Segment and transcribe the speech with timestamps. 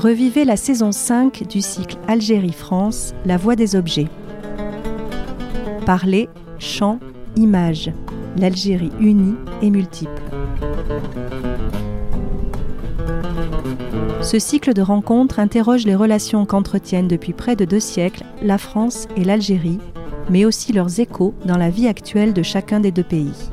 [0.00, 4.08] Revivez la saison 5 du cycle Algérie-France, La voix des objets.
[5.84, 6.98] Parler, chant,
[7.36, 7.92] image.
[8.38, 10.22] L'Algérie unie et multiple.
[14.22, 19.06] Ce cycle de rencontres interroge les relations qu'entretiennent depuis près de deux siècles la France
[19.18, 19.80] et l'Algérie,
[20.30, 23.50] mais aussi leurs échos dans la vie actuelle de chacun des deux pays.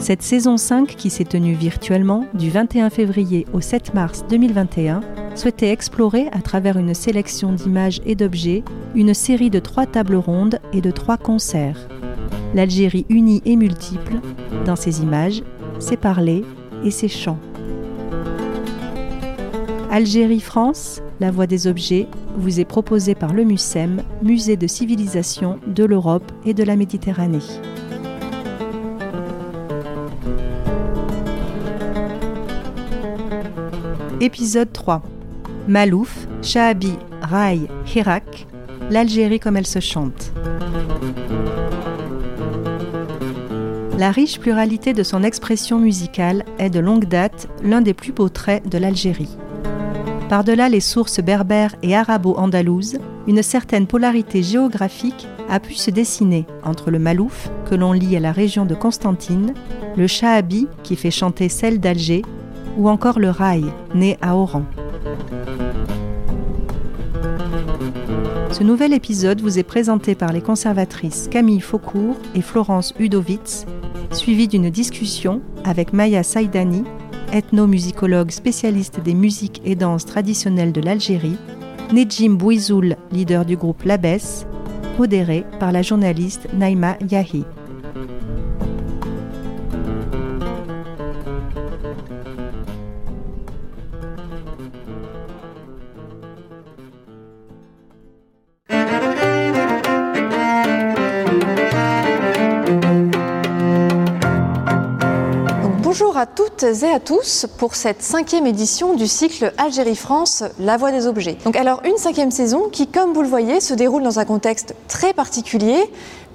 [0.00, 5.02] Cette saison 5, qui s'est tenue virtuellement du 21 février au 7 mars 2021,
[5.34, 8.64] souhaitait explorer, à travers une sélection d'images et d'objets,
[8.94, 11.86] une série de trois tables rondes et de trois concerts.
[12.54, 14.14] L'Algérie unie et multiple,
[14.64, 15.42] dans ses images,
[15.78, 16.44] ses parlers
[16.82, 17.38] et ses chants.
[19.90, 25.84] Algérie-France, la voix des objets, vous est proposée par le MUSEM, Musée de civilisation de
[25.84, 27.38] l'Europe et de la Méditerranée.
[34.22, 35.00] Épisode 3
[35.66, 37.60] Malouf, Shahabi, Rai,
[37.94, 38.46] Hirak,
[38.90, 40.32] l'Algérie comme elle se chante.
[43.96, 48.28] La riche pluralité de son expression musicale est de longue date l'un des plus beaux
[48.28, 49.38] traits de l'Algérie.
[50.28, 56.90] Par-delà les sources berbères et arabo-andalouses, une certaine polarité géographique a pu se dessiner entre
[56.90, 59.54] le Malouf, que l'on lie à la région de Constantine,
[59.96, 62.22] le Shahabi, qui fait chanter celle d'Alger,
[62.76, 64.64] ou encore le rail, né à Oran.
[68.50, 73.64] Ce nouvel épisode vous est présenté par les conservatrices Camille Faucourt et Florence Udovitz,
[74.10, 76.84] suivi d'une discussion avec Maya Saïdani,
[77.32, 81.36] ethnomusicologue spécialiste des musiques et danses traditionnelles de l'Algérie,
[81.92, 84.46] Nejim Bouizoul, leader du groupe Labès,
[84.98, 87.44] modéré par la journaliste Naïma Yahi.
[106.62, 111.38] Et à tous pour cette cinquième édition du cycle Algérie-France, La Voix des Objets.
[111.44, 114.74] Donc alors une cinquième saison qui, comme vous le voyez, se déroule dans un contexte
[114.86, 115.78] très particulier,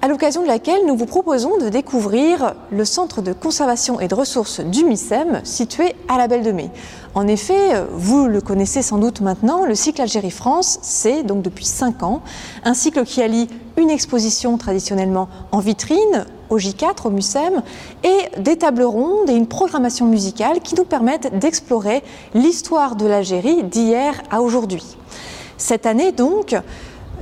[0.02, 4.14] à l'occasion de laquelle nous vous proposons de découvrir le centre de conservation et de
[4.14, 6.70] ressources du MICEM situé à la Belle de Mai.
[7.14, 12.02] En effet, vous le connaissez sans doute maintenant, le cycle Algérie-France, c'est donc depuis cinq
[12.02, 12.20] ans
[12.64, 17.62] un cycle qui allie une exposition traditionnellement en vitrine au J4, au MUSEM,
[18.04, 22.02] et des tables rondes et une programmation musicale qui nous permettent d'explorer
[22.34, 24.96] l'histoire de l'Algérie d'hier à aujourd'hui.
[25.58, 26.54] Cette année donc,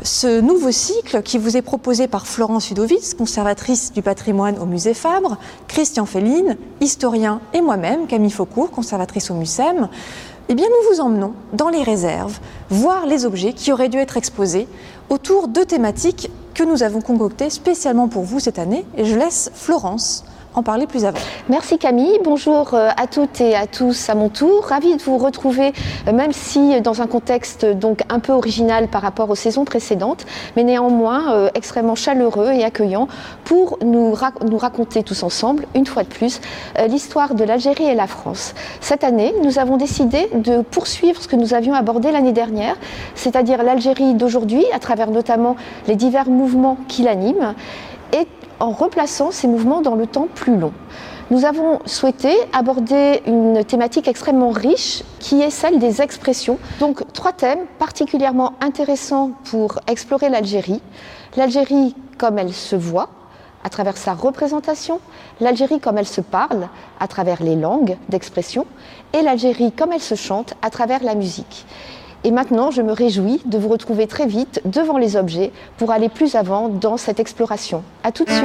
[0.03, 4.93] ce nouveau cycle qui vous est proposé par Florence Udovitz, conservatrice du patrimoine au musée
[4.93, 9.89] Fabre, Christian Féline, historien, et moi-même, Camille Faucourt, conservatrice au MUSEM,
[10.49, 12.39] eh bien, nous vous emmenons dans les réserves,
[12.69, 14.69] voir les objets qui auraient dû être exposés
[15.09, 18.85] autour de thématiques que nous avons concoctées spécialement pour vous cette année.
[18.97, 21.19] Et je laisse Florence en parler plus avant.
[21.49, 24.65] Merci Camille, bonjour euh, à toutes et à tous à mon tour.
[24.67, 25.73] Ravie de vous retrouver,
[26.07, 30.25] euh, même si dans un contexte donc un peu original par rapport aux saisons précédentes,
[30.57, 33.09] mais néanmoins euh, extrêmement chaleureux et accueillant
[33.45, 34.15] pour nous,
[34.49, 36.41] nous raconter tous ensemble, une fois de plus,
[36.89, 38.55] l'histoire de l'Algérie et la France.
[38.81, 42.77] Cette année, nous avons décidé de poursuivre ce que nous avions abordé l'année dernière,
[43.15, 45.57] c'est-à-dire l'Algérie d'aujourd'hui, à travers notamment
[45.89, 47.55] les divers mouvements qui l'animent
[48.13, 48.27] et
[48.61, 50.73] en replaçant ces mouvements dans le temps plus long.
[51.31, 56.59] Nous avons souhaité aborder une thématique extrêmement riche qui est celle des expressions.
[56.81, 60.83] Donc trois thèmes particulièrement intéressants pour explorer l'Algérie.
[61.37, 63.09] L'Algérie comme elle se voit
[63.65, 65.01] à travers sa représentation,
[65.41, 66.69] l'Algérie comme elle se parle
[67.01, 68.67] à travers les langues d'expression
[69.15, 71.65] et l'Algérie comme elle se chante à travers la musique.
[72.27, 76.09] Et maintenant, je me réjouis de vous retrouver très vite devant les objets pour aller
[76.09, 77.85] plus avant dans cette exploration.
[78.03, 78.45] A tout de suite.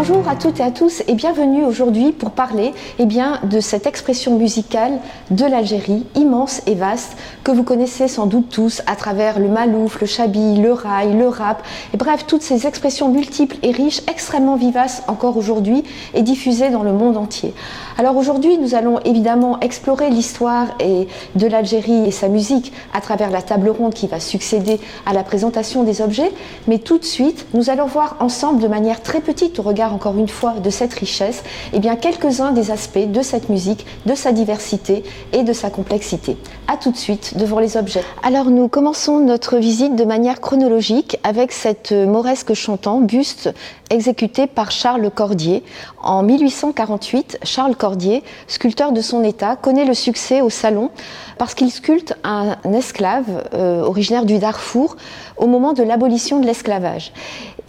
[0.00, 3.86] Bonjour à toutes et à tous et bienvenue aujourd'hui pour parler eh bien, de cette
[3.86, 4.92] expression musicale
[5.30, 10.00] de l'Algérie, immense et vaste, que vous connaissez sans doute tous à travers le malouf,
[10.00, 11.62] le chabi, le rail, le rap,
[11.92, 16.82] et bref, toutes ces expressions multiples et riches, extrêmement vivaces encore aujourd'hui et diffusées dans
[16.82, 17.52] le monde entier.
[17.98, 23.42] Alors aujourd'hui, nous allons évidemment explorer l'histoire de l'Algérie et sa musique à travers la
[23.42, 26.32] table ronde qui va succéder à la présentation des objets,
[26.68, 30.16] mais tout de suite, nous allons voir ensemble de manière très petite au regard encore
[30.16, 31.42] une fois de cette richesse,
[31.72, 35.02] eh bien quelques-uns des aspects de cette musique, de sa diversité
[35.32, 36.36] et de sa complexité.
[36.68, 38.02] A tout de suite devant les objets.
[38.22, 43.50] Alors nous commençons notre visite de manière chronologique avec cette mauresque chantant buste
[43.90, 45.62] exécuté par Charles Cordier.
[46.02, 50.90] En 1848, Charles Cordier, sculpteur de son état, connaît le succès au salon
[51.38, 54.96] parce qu'il sculpte un esclave euh, originaire du Darfour
[55.36, 57.12] au moment de l'abolition de l'esclavage.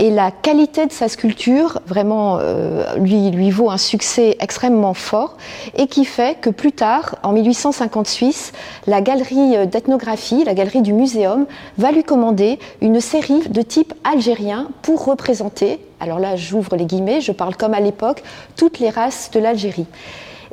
[0.02, 5.38] Et la qualité de sa sculpture vraiment euh, lui, vaut un succès extrêmement fort
[5.78, 8.52] et qui fait que plus tard, en 1856,
[8.88, 11.46] la galerie d'ethnographie, la galerie du muséum,
[11.78, 17.22] va lui commander une série de type algérien pour représenter, alors là j'ouvre les guillemets,
[17.22, 18.24] je parle comme à l'époque,
[18.56, 19.86] toutes les races de l'Algérie.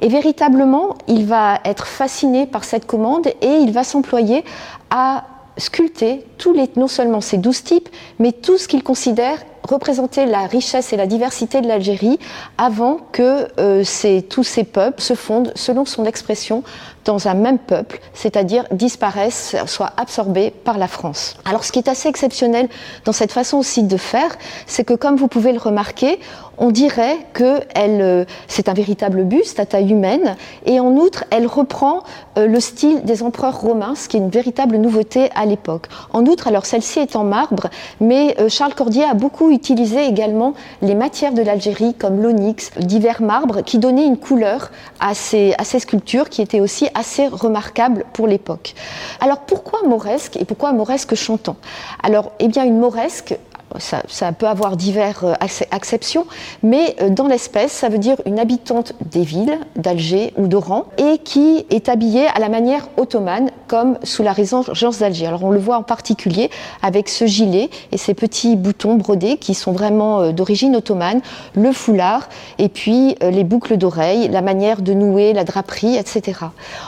[0.03, 4.45] Et véritablement, il va être fasciné par cette commande et il va s'employer
[4.91, 5.25] à
[5.59, 7.89] sculpter tous les, non seulement ces douze types,
[8.19, 9.39] mais tout ce qu'il considère
[9.69, 12.19] représenter la richesse et la diversité de l'Algérie
[12.57, 13.85] avant que euh,
[14.29, 16.63] tous ces peuples se fondent, selon son expression,
[17.09, 21.37] dans un même peuple, c'est-à-dire disparaissent, soient absorbés par la France.
[21.47, 22.69] Alors ce qui est assez exceptionnel
[23.07, 26.21] dans cette façon aussi de faire, c'est que comme vous pouvez le remarquer,
[26.59, 31.47] on dirait que euh, c'est un véritable buste à taille humaine, et en outre, elle
[31.47, 32.03] reprend
[32.37, 35.87] euh, le style des empereurs romains, ce qui est une véritable nouveauté à l'époque.
[36.13, 37.69] En outre, alors celle-ci est en marbre,
[38.01, 43.23] mais euh, Charles Cordier a beaucoup utilisé également les matières de l'Algérie, comme l'onyx, divers
[43.23, 44.71] marbres, qui donnaient une couleur
[45.01, 48.75] à ces, à ces sculptures qui étaient aussi assez remarquable pour l'époque.
[49.21, 51.57] Alors pourquoi mauresque et pourquoi mauresque chantant?
[52.03, 53.39] Alors, eh bien, une mauresque,
[53.79, 55.35] ça, peut avoir diverses euh,
[55.71, 56.27] acceptions,
[56.63, 61.19] mais euh, dans l'espèce, ça veut dire une habitante des villes d'Alger ou d'Oran et
[61.19, 65.27] qui est habillée à la manière ottomane, comme sous la régence d'Alger.
[65.27, 66.51] Alors on le voit en particulier
[66.83, 71.21] avec ce gilet et ces petits boutons brodés qui sont vraiment euh, d'origine ottomane,
[71.55, 72.29] le foulard
[72.59, 76.41] et puis les boucles d'oreilles, la manière de nouer, la draperie, etc.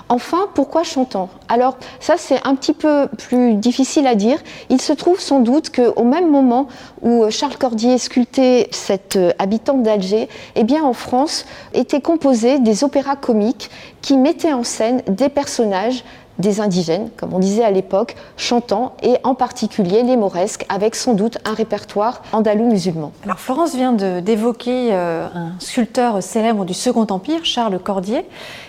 [0.09, 1.29] Enfin, pourquoi chantant?
[1.49, 4.38] Alors ça c'est un petit peu plus difficile à dire.
[4.69, 6.69] Il se trouve sans doute qu'au même moment
[7.03, 12.59] où euh, Charles Cordier sculptait cette euh, habitante d'Alger, eh bien en France étaient composés
[12.59, 13.71] des opéras comiques
[14.03, 16.05] qui mettaient en scène des personnages
[16.41, 21.15] des indigènes, comme on disait à l'époque, chantant, et en particulier les mauresques, avec sans
[21.15, 23.13] doute un répertoire andalou musulman.
[23.25, 28.27] Alors Florence vient d'évoquer euh, un sculpteur célèbre du Second Empire, Charles Cordier.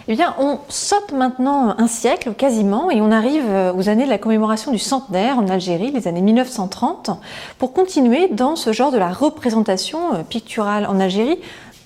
[0.07, 4.09] Eh bien, on saute maintenant un siècle quasiment, et on arrive euh, aux années de
[4.09, 7.12] la commémoration du centenaire en Algérie, les années 1930,
[7.57, 11.39] pour continuer dans ce genre de la représentation euh, picturale en Algérie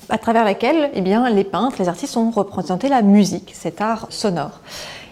[0.09, 4.05] à travers laquelle eh bien, les peintres, les artistes ont représenté la musique, cet art
[4.09, 4.59] sonore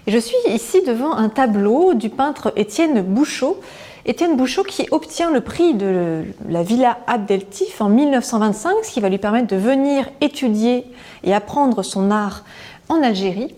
[0.08, 3.60] je suis ici devant un tableau du peintre Étienne Bouchot.
[4.06, 9.08] Étienne Bouchot qui obtient le prix de la Villa Abdeltif en 1925, ce qui va
[9.08, 10.86] lui permettre de venir étudier
[11.24, 12.44] et apprendre son art
[12.90, 13.56] en Algérie,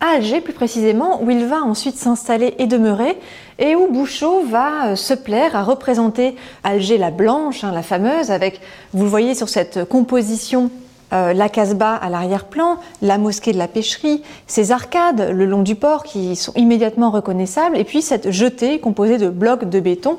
[0.00, 3.18] à Alger plus précisément, où il va ensuite s'installer et demeurer,
[3.58, 8.30] et où Bouchot va euh, se plaire à représenter Alger la blanche, hein, la fameuse,
[8.30, 8.60] avec,
[8.92, 10.70] vous le voyez sur cette composition
[11.12, 15.74] euh, la Casbah à l'arrière-plan, la mosquée de la pêcherie, ces arcades le long du
[15.74, 20.18] port qui sont immédiatement reconnaissables, et puis cette jetée composée de blocs de béton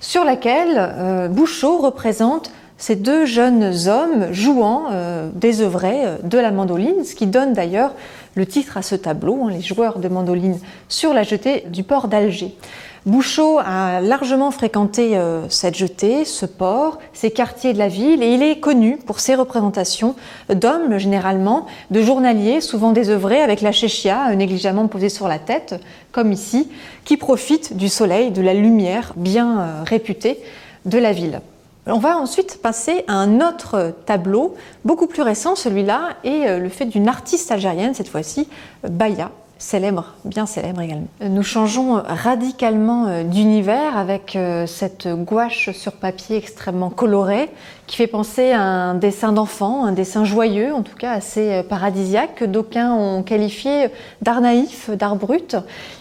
[0.00, 6.50] sur laquelle euh, Bouchot représente ces deux jeunes hommes jouant euh, des œuvrets de la
[6.50, 7.92] mandoline, ce qui donne d'ailleurs
[8.34, 10.58] le titre à ce tableau, hein, les joueurs de mandoline
[10.88, 12.56] sur la jetée du port d'Alger.
[13.04, 18.32] Bouchot a largement fréquenté euh, cette jetée, ce port, ces quartiers de la ville, et
[18.32, 20.14] il est connu pour ses représentations
[20.48, 25.74] d'hommes généralement, de journaliers, souvent désœuvrés, avec la chéchia euh, négligemment posée sur la tête,
[26.12, 26.68] comme ici,
[27.04, 30.38] qui profitent du soleil, de la lumière bien euh, réputée
[30.84, 31.40] de la ville.
[31.86, 34.54] On va ensuite passer à un autre tableau,
[34.84, 38.46] beaucoup plus récent celui-là, et le fait d'une artiste algérienne, cette fois-ci,
[38.88, 39.32] Baya,
[39.62, 41.06] célèbre, bien célèbre également.
[41.20, 47.48] Nous changeons radicalement euh, d'univers avec euh, cette gouache sur papier extrêmement colorée
[47.92, 51.62] qui fait penser à un dessin d'enfant, un dessin joyeux, en tout cas assez euh,
[51.62, 53.88] paradisiaque, que d'aucuns ont qualifié
[54.22, 55.56] d'art naïf, d'art brut.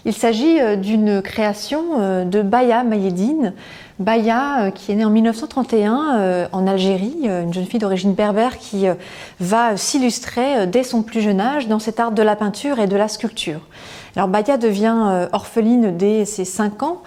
[0.06, 3.54] Il s'agit d'une création de Baya Mayedine,
[4.02, 8.14] Baya, euh, qui est née en 1931 euh, en Algérie, euh, une jeune fille d'origine
[8.14, 8.86] berbère qui
[9.40, 12.96] va s'illustrer dès son plus jeune âge dans cet art de la peinture et de
[12.96, 13.60] la sculpture.
[14.16, 17.02] Alors Baya devient orpheline dès ses 5 ans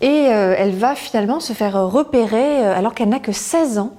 [0.00, 3.92] et elle va finalement se faire repérer alors qu'elle n'a que 16 ans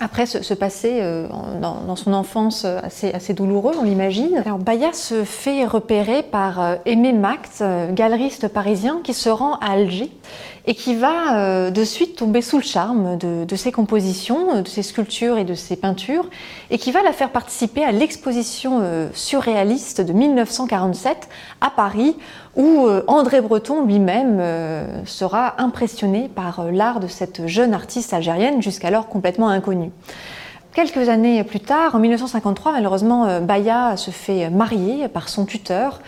[0.00, 1.28] après ce, passé euh,
[1.60, 4.42] dans, son enfance assez, assez douloureux, on l'imagine.
[4.44, 9.56] Alors Baya se fait repérer par euh, Aimé Mact, euh, galeriste parisien, qui se rend
[9.56, 10.10] à Alger
[10.66, 14.82] et qui va de suite tomber sous le charme de, de, ses compositions, de ses
[14.82, 16.28] sculptures et de ses peintures,
[16.70, 18.82] et qui va la faire participer à l'exposition
[19.14, 21.28] surréaliste de 1947
[21.60, 22.16] à Paris,
[22.56, 24.42] où André Breton lui-même
[25.06, 29.90] sera impressionné par l'art de cette jeune artiste algérienne, jusqu'alors complètement inconnue.
[30.72, 36.00] Quelques années plus tard, en 1953, malheureusement, euh, Baya se fait marier par son tuteur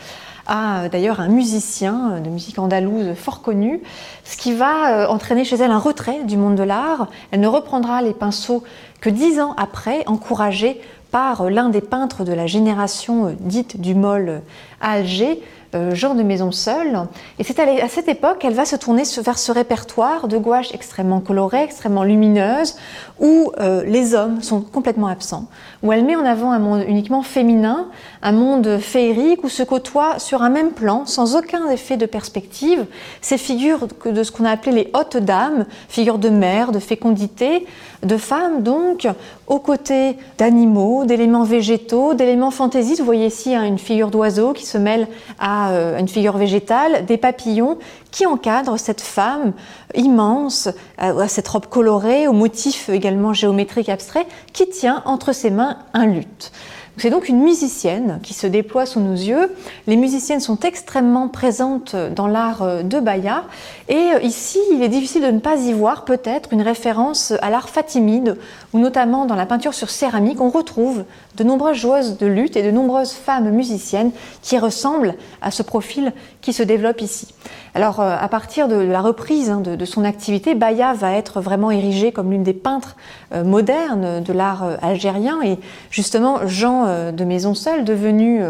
[0.46, 3.80] à d'ailleurs un musicien de musique andalouse fort connu,
[4.25, 7.08] ce qui va euh, entraîner chez elle un retrait du monde de l'art.
[7.30, 8.62] Elle ne reprendra les pinceaux
[9.00, 10.80] que dix ans après, encouragée
[11.11, 14.42] par l'un des peintres de la génération euh, dite du Moll
[14.80, 15.40] à Alger,
[15.75, 17.06] euh, Jean de Maison Seul.
[17.38, 21.20] Et c'est à cette époque qu'elle va se tourner vers ce répertoire de gouaches extrêmement
[21.20, 22.76] colorées, extrêmement lumineuses,
[23.20, 25.46] où euh, les hommes sont complètement absents,
[25.83, 27.89] où elle met en avant un monde uniquement féminin,
[28.23, 32.87] un monde féerique où se côtoient sur un même plan, sans aucun effet de perspective,
[33.21, 37.67] ces figures de ce qu'on a appelé les hautes dames, figures de mère, de fécondité,
[38.03, 39.09] de femmes donc,
[39.47, 43.01] aux côtés d'animaux, d'éléments végétaux, d'éléments fantaisistes.
[43.01, 45.09] Vous voyez ici hein, une figure d'oiseau qui se mêle
[45.39, 47.79] à euh, une figure végétale, des papillons
[48.12, 49.52] qui encadrent cette femme
[49.97, 50.69] immense,
[51.02, 55.78] euh, à cette robe colorée, aux motifs également géométriques abstraits, qui tient entre ses mains
[55.95, 56.52] un luth.
[56.99, 59.50] C'est donc une musicienne qui se déploie sous nos yeux.
[59.87, 63.45] Les musiciennes sont extrêmement présentes dans l'art de Baya.
[63.88, 67.71] Et ici, il est difficile de ne pas y voir peut-être une référence à l'art
[67.71, 68.37] fatimide,
[68.75, 71.04] où notamment dans la peinture sur céramique, on retrouve
[71.37, 76.12] de nombreuses joueuses de lutte et de nombreuses femmes musiciennes qui ressemblent à ce profil
[76.42, 77.28] qui se développe ici.
[77.75, 81.71] Alors, euh, à partir de la reprise hein, de, son activité, Baya va être vraiment
[81.71, 82.97] érigée comme l'une des peintres
[83.33, 85.41] euh, modernes de l'art euh, algérien.
[85.43, 85.59] Et
[85.91, 88.43] justement, Jean de Maisonseul, devenu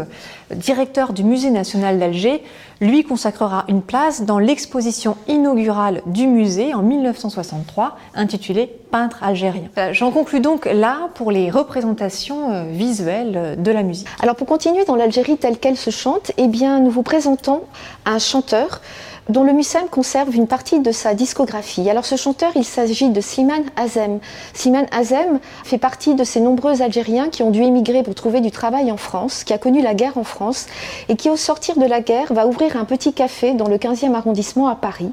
[0.51, 2.43] directeur du Musée national d'Alger,
[2.81, 9.69] lui consacrera une place dans l'exposition inaugurale du musée en 1963 intitulée Peintre algérien.
[9.91, 14.07] J'en conclus donc là pour les représentations visuelles de la musique.
[14.21, 17.61] Alors pour continuer dans l'Algérie telle qu'elle se chante, eh bien nous vous présentons
[18.05, 18.81] un chanteur
[19.29, 21.89] dont le MUSEM conserve une partie de sa discographie.
[21.89, 24.19] Alors ce chanteur, il s'agit de Slimane Azem.
[24.53, 28.51] Slimane Azem fait partie de ces nombreux Algériens qui ont dû émigrer pour trouver du
[28.51, 30.67] travail en France, qui a connu la guerre en France
[31.09, 34.13] et qui au sortir de la guerre va ouvrir un petit café dans le 15e
[34.13, 35.11] arrondissement à Paris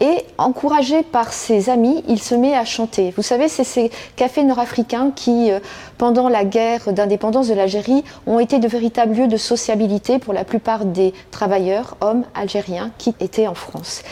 [0.00, 3.12] et encouragé par ses amis, il se met à chanter.
[3.16, 5.60] Vous savez, c'est ces cafés nord-africains qui, euh,
[5.98, 10.44] pendant la guerre d'indépendance de l'Algérie, ont été de véritables lieux de sociabilité pour la
[10.44, 14.02] plupart des travailleurs, hommes algériens, qui étaient en France.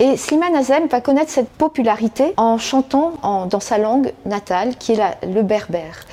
[0.00, 3.14] Et Slimane Azem va connaître cette popularité en chantant
[3.50, 6.04] dans sa langue natale, qui est le berbère.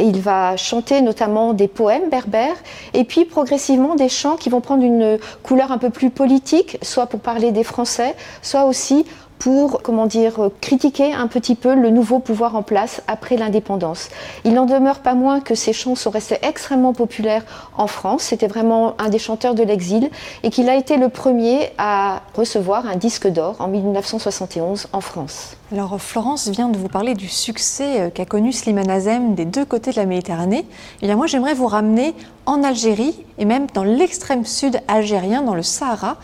[0.00, 2.56] Il va chanter notamment des poèmes berbères
[2.94, 7.06] et puis progressivement des chants qui vont prendre une couleur un peu plus politique, soit
[7.06, 9.04] pour parler des Français, soit aussi
[9.38, 14.08] pour, comment dire, critiquer un petit peu le nouveau pouvoir en place après l'indépendance.
[14.44, 17.44] Il n'en demeure pas moins que ces chants sont restés extrêmement populaires
[17.76, 18.22] en France.
[18.22, 20.10] C'était vraiment un des chanteurs de l'exil
[20.42, 25.56] et qu'il a été le premier à recevoir un disque d'or en 1971 en France.
[25.70, 29.66] Alors Florence vient de vous parler du succès euh, qu'a connu Slimane Azem des deux
[29.66, 30.64] côtés de la Méditerranée.
[31.02, 32.14] Eh bien moi j'aimerais vous ramener
[32.46, 36.16] en Algérie et même dans l'extrême sud algérien, dans le Sahara,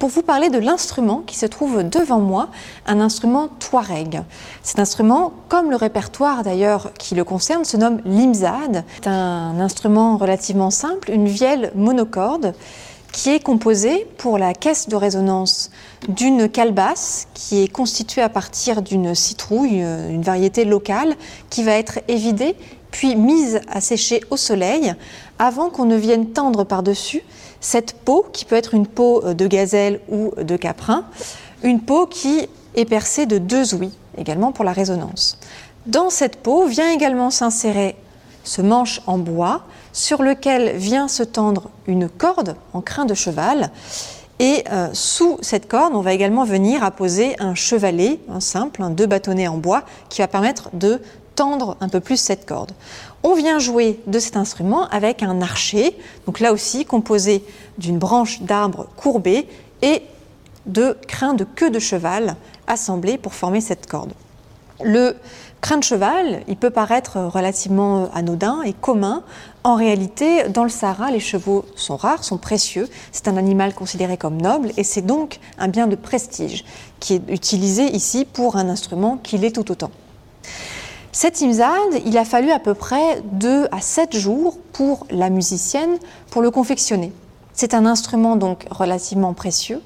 [0.00, 2.48] pour vous parler de l'instrument qui se trouve devant moi,
[2.86, 4.22] un instrument touareg.
[4.62, 8.82] Cet instrument, comme le répertoire d'ailleurs qui le concerne, se nomme l'imzad.
[8.96, 12.54] C'est un instrument relativement simple, une vielle monocorde
[13.12, 15.70] qui est composée pour la caisse de résonance
[16.08, 21.14] d'une calebasse qui est constituée à partir d'une citrouille, une variété locale,
[21.50, 22.56] qui va être évidée
[22.90, 24.94] puis mise à sécher au soleil
[25.38, 27.22] avant qu'on ne vienne tendre par-dessus
[27.60, 31.04] cette peau, qui peut être une peau euh, de gazelle ou de caprin,
[31.62, 35.38] une peau qui est percée de deux ouïes, également pour la résonance.
[35.86, 37.96] Dans cette peau vient également s'insérer
[38.44, 39.62] ce manche en bois
[39.92, 43.70] sur lequel vient se tendre une corde en crin de cheval.
[44.38, 48.90] Et euh, sous cette corde, on va également venir apposer un chevalet, un simple, un
[48.90, 51.00] deux bâtonnets en bois, qui va permettre de
[51.34, 52.72] tendre un peu plus cette corde.
[53.22, 57.44] On vient jouer de cet instrument avec un archer, donc là aussi composé
[57.76, 59.46] d'une branche d'arbre courbée
[59.82, 60.02] et
[60.66, 62.36] de crins de queue de cheval
[62.66, 64.12] assemblés pour former cette corde.
[64.82, 65.16] Le
[65.60, 69.22] crin de cheval, il peut paraître relativement anodin et commun.
[69.62, 72.88] En réalité, dans le Sahara, les chevaux sont rares, sont précieux.
[73.12, 76.64] C'est un animal considéré comme noble et c'est donc un bien de prestige
[76.98, 79.90] qui est utilisé ici pour un instrument qui l'est tout autant.
[81.12, 85.98] Cet imzad, il a fallu à peu près 2 à 7 jours pour la musicienne
[86.30, 87.12] pour le confectionner.
[87.52, 89.82] C'est un instrument donc relativement précieux,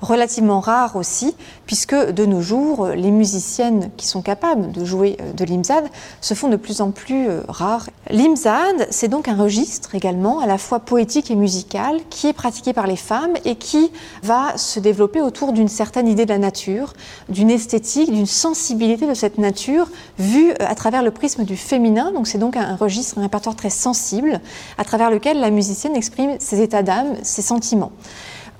[0.00, 1.34] relativement rare aussi,
[1.66, 5.84] puisque de nos jours, les musiciennes qui sont capables de jouer euh, de l'imzad
[6.20, 7.90] se font de plus en plus euh, rares.
[8.10, 12.72] L'imzad, c'est donc un registre également, à la fois poétique et musical, qui est pratiqué
[12.72, 13.90] par les femmes et qui
[14.22, 16.94] va se développer autour d'une certaine idée de la nature,
[17.28, 22.12] d'une esthétique, d'une sensibilité de cette nature vue euh, à travers le prisme du féminin.
[22.12, 24.40] Donc c'est donc un registre, un répertoire très sensible,
[24.78, 27.92] à travers lequel la musicienne exprime ses états d'âme, ses sentiments.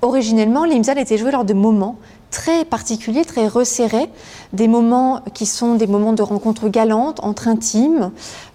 [0.01, 1.97] Originellement, l'imzal était joué lors de moments
[2.31, 4.09] très particuliers, très resserrés,
[4.53, 8.11] des moments qui sont des moments de rencontres galantes, entre intimes,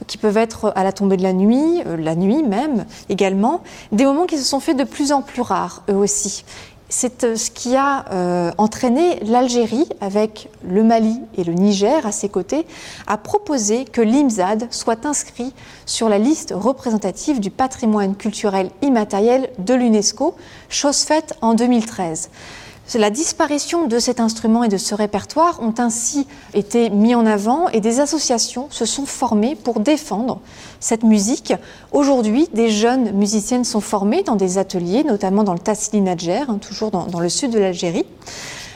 [0.06, 4.04] qui peuvent être à la tombée de la nuit, euh, la nuit même également, des
[4.04, 6.44] moments qui se sont faits de plus en plus rares, eux aussi
[6.96, 12.12] c'est euh, ce qui a euh, entraîné l'Algérie, avec le Mali et le Niger à
[12.12, 12.66] ses côtés,
[13.08, 15.52] à proposer que l'IMZAD soit inscrit
[15.86, 20.36] sur la liste représentative du patrimoine culturel immatériel de l'UNESCO,
[20.68, 22.30] chose faite en 2013.
[22.92, 27.68] La disparition de cet instrument et de ce répertoire ont ainsi été mis en avant
[27.70, 30.40] et des associations se sont formées pour défendre
[30.78, 31.54] cette musique.
[31.90, 36.58] Aujourd'hui, des jeunes musiciennes sont formées dans des ateliers, notamment dans le Tassili Nadjer, hein,
[36.60, 38.06] toujours dans, dans le sud de l'Algérie.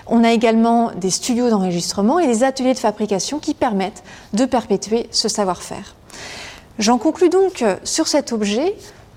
[0.09, 5.07] On a également des studios d'enregistrement et des ateliers de fabrication qui permettent de perpétuer
[5.13, 5.95] ce savoir-faire.
[6.79, 8.75] J'en conclus donc sur cet objet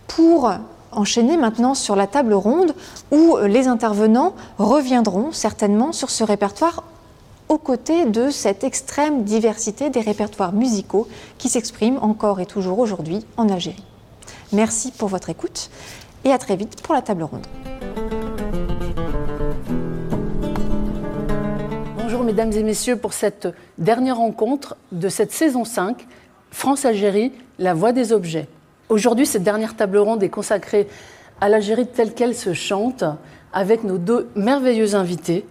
[0.08, 0.52] pour
[0.92, 2.74] enchaîner maintenant sur la table ronde
[3.12, 6.84] où les intervenants reviendront certainement sur ce répertoire
[7.50, 11.08] aux côtés de cette extrême diversité des répertoires musicaux
[11.38, 13.84] qui s'expriment encore et toujours aujourd'hui en Algérie.
[14.54, 15.70] Merci pour votre écoute
[16.24, 17.46] et à très vite pour la table ronde.
[21.98, 26.08] Bonjour mesdames et messieurs pour cette dernière rencontre de cette saison 5,
[26.52, 28.48] France-Algérie, la voix des objets.
[28.92, 30.86] Aujourd'hui, cette dernière table ronde est consacrée
[31.40, 33.06] à l'Algérie telle qu'elle se chante,
[33.54, 35.46] avec nos deux merveilleux invités.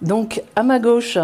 [0.00, 1.18] Donc, à ma gauche,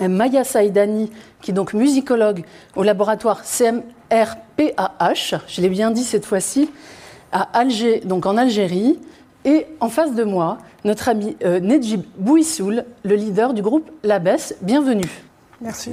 [0.00, 2.42] Maya Saïdani, qui est donc musicologue
[2.74, 6.68] au laboratoire CMRPAH, je l'ai bien dit cette fois-ci,
[7.30, 8.98] à Alger, donc en Algérie.
[9.44, 14.56] Et en face de moi, notre ami euh, Nedjib Bouissoul, le leader du groupe Labès.
[14.60, 15.08] Bienvenue.
[15.60, 15.92] Merci.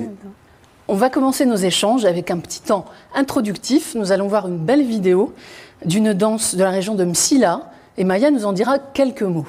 [0.89, 3.93] On va commencer nos échanges avec un petit temps introductif.
[3.95, 5.33] Nous allons voir une belle vidéo
[5.83, 9.45] d'une danse de la région de Msila et Maya nous en dira quelques mots.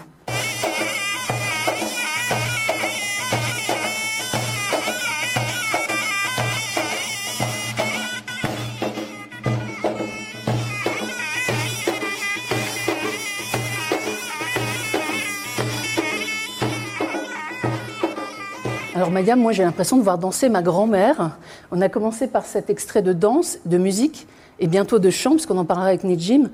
[19.09, 21.31] Alors Maya, moi j'ai l'impression de voir danser ma grand-mère.
[21.71, 24.27] On a commencé par cet extrait de danse, de musique
[24.61, 26.51] et bientôt de chant, puisqu'on en parlera avec Nijim.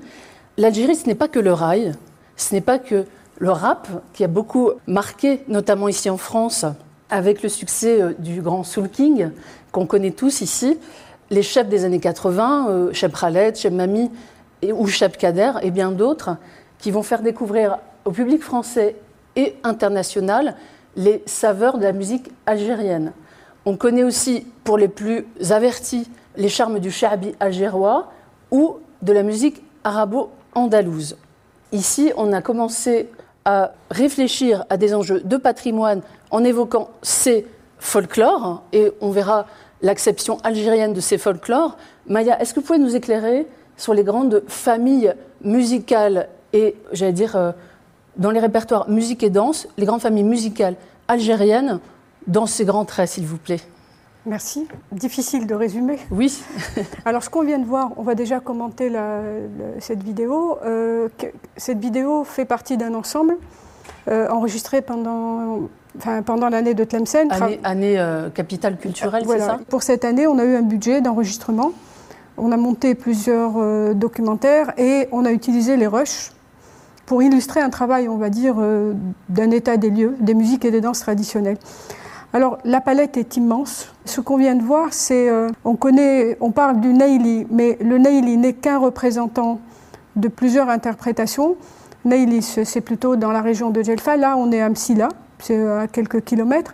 [0.55, 1.91] L'Algérie, ce n'est pas que le rail,
[2.37, 3.03] ce n'est pas que
[3.39, 6.63] le rap qui a beaucoup marqué, notamment ici en France,
[7.09, 9.31] avec le succès euh, du grand Soul King
[9.73, 10.79] qu'on connaît tous ici.
[11.31, 14.09] Les chefs des années 80, euh, Cheb Khaled, Cheb Mami
[14.63, 16.37] ou Cheb Kader et bien d'autres,
[16.79, 18.95] qui vont faire découvrir au public français
[19.35, 20.55] et international
[20.95, 23.13] les saveurs de la musique algérienne.
[23.65, 28.11] On connaît aussi, pour les plus avertis, les charmes du shabi algérois
[28.51, 31.17] ou de la musique arabo-andalouse.
[31.71, 33.09] Ici, on a commencé
[33.43, 37.45] à réfléchir à des enjeux de patrimoine en évoquant ces
[37.79, 39.45] folklores, et on verra
[39.81, 41.77] l'acception algérienne de ces folklores.
[42.07, 47.35] Maya, est-ce que vous pouvez nous éclairer sur les grandes familles musicales et, j'allais dire,
[47.35, 47.51] euh,
[48.17, 50.75] dans les répertoires musique et danse, les grandes familles musicales
[51.07, 51.79] algériennes
[52.27, 53.61] dans ces grands traits, s'il vous plaît.
[54.25, 54.67] Merci.
[54.91, 55.99] Difficile de résumer.
[56.09, 56.41] Oui.
[57.05, 58.91] Alors, ce qu'on vient de voir, on va déjà commenter
[59.79, 60.57] cette vidéo.
[60.65, 61.09] Euh,
[61.57, 63.37] cette vidéo fait partie d'un ensemble
[64.07, 67.31] euh, enregistré pendant, enfin, pendant l'année de Tlemcen.
[67.31, 69.59] Année, année euh, capitale culturelle, c'est ça?
[69.69, 71.71] Pour cette année, on a eu un budget d'enregistrement.
[72.37, 76.34] On a monté plusieurs documentaires et on a utilisé les rushs
[77.05, 78.93] pour illustrer un travail, on va dire, euh,
[79.29, 81.57] d'un état des lieux, des musiques et des danses traditionnelles.
[82.33, 83.93] Alors la palette est immense.
[84.05, 87.97] Ce qu'on vient de voir, c'est, euh, on connaît, on parle du Neili, mais le
[87.97, 89.59] Neili n'est qu'un représentant
[90.15, 91.55] de plusieurs interprétations.
[92.03, 94.17] Neili, c'est plutôt dans la région de Djelfa.
[94.17, 96.73] Là, on est à Msila, c'est à quelques kilomètres.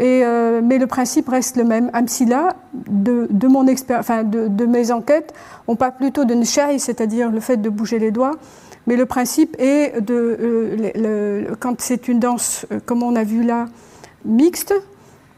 [0.00, 1.90] Euh, mais le principe reste le même.
[1.92, 5.32] Amsila, de, de, mes enquêtes,
[5.68, 8.32] on parle plutôt de nshai, c'est-à-dire le fait de bouger les doigts,
[8.86, 13.42] mais le principe est de, euh, quand c'est une danse, euh, comme on a vu
[13.42, 13.66] là,
[14.24, 14.74] mixte,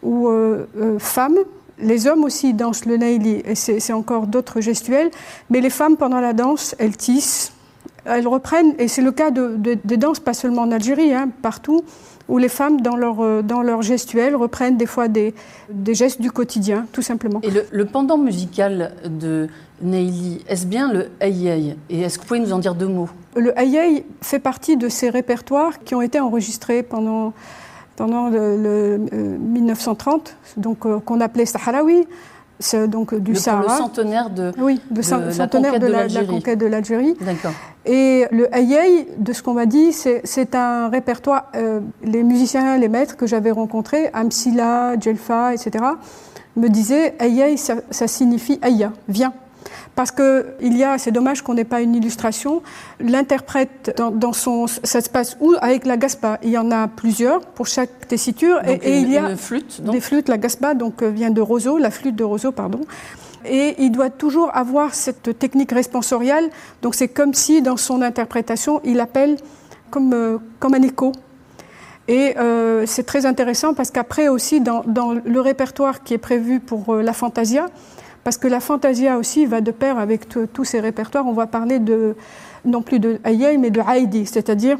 [0.03, 0.67] où euh,
[0.99, 1.39] femmes
[1.79, 5.11] Les hommes aussi dansent le naili, et c'est encore d'autres gestuels,
[5.51, 7.53] mais les femmes, pendant la danse, elles tissent,
[8.07, 11.85] elles reprennent, et c'est le cas de, des danses, pas seulement en Algérie, hein, partout,
[12.29, 15.35] où les femmes, dans leur, euh, dans leur gestuelle, reprennent des fois des,
[15.71, 17.41] des gestes du quotidien, tout simplement.
[17.43, 19.49] Et le, pendant musical de
[19.83, 23.09] Neili, est-ce bien le ayay Et est-ce que vous pouvez nous en dire deux mots?
[23.37, 27.33] Le ayay fait partie de ces répertoires qui ont été enregistrés pendant,
[27.95, 31.47] pendant le, 1930, euh, donc euh, qu'on appelait
[32.59, 33.62] Saharawi donc du le, Sahara.
[33.62, 37.14] Le centenaire de, oui, de, centenaire de, la, conquête de l'Algérie.
[37.21, 37.53] D'accord.
[37.85, 41.51] Et le ayay, de ce qu'on m'a dit, c'est un répertoire.
[41.55, 45.85] Euh, les musiciens, les maîtres que j'avais rencontrés, Amsila, Djelfa, etc.,
[46.57, 49.33] me disaient ayay, ça, ça signifie aya, viens.
[49.97, 52.63] Parce que il y a, c'est dommage qu'on n'ait pas une illustration.
[53.01, 55.55] L'interprète dans, son, ça se passe où?
[55.63, 56.39] Avec la gaspa.
[56.43, 60.29] Il y en a plusieurs pour chaque tessiture, et, il y a flûte, des flûtes.
[60.29, 62.83] La gaspa donc euh, vient de Roseau, la flûte de Roseau, pardon.
[63.47, 66.51] Et il doit toujours avoir cette technique responsoriale.
[66.83, 69.39] Donc c'est comme si dans son interprétation, il appelle
[69.91, 71.13] comme, euh, comme un écho.
[72.07, 76.61] Et euh, c'est très intéressant parce qu'après aussi, dans, dans, le répertoire qui est prévu
[76.61, 77.67] pour la Fantasia,
[78.27, 81.29] parce que la fantasia aussi va de pair avec tous ces répertoires.
[81.29, 82.17] On va parler de,
[82.65, 84.79] non plus de ayay, mais de haïdi, c'est-à-dire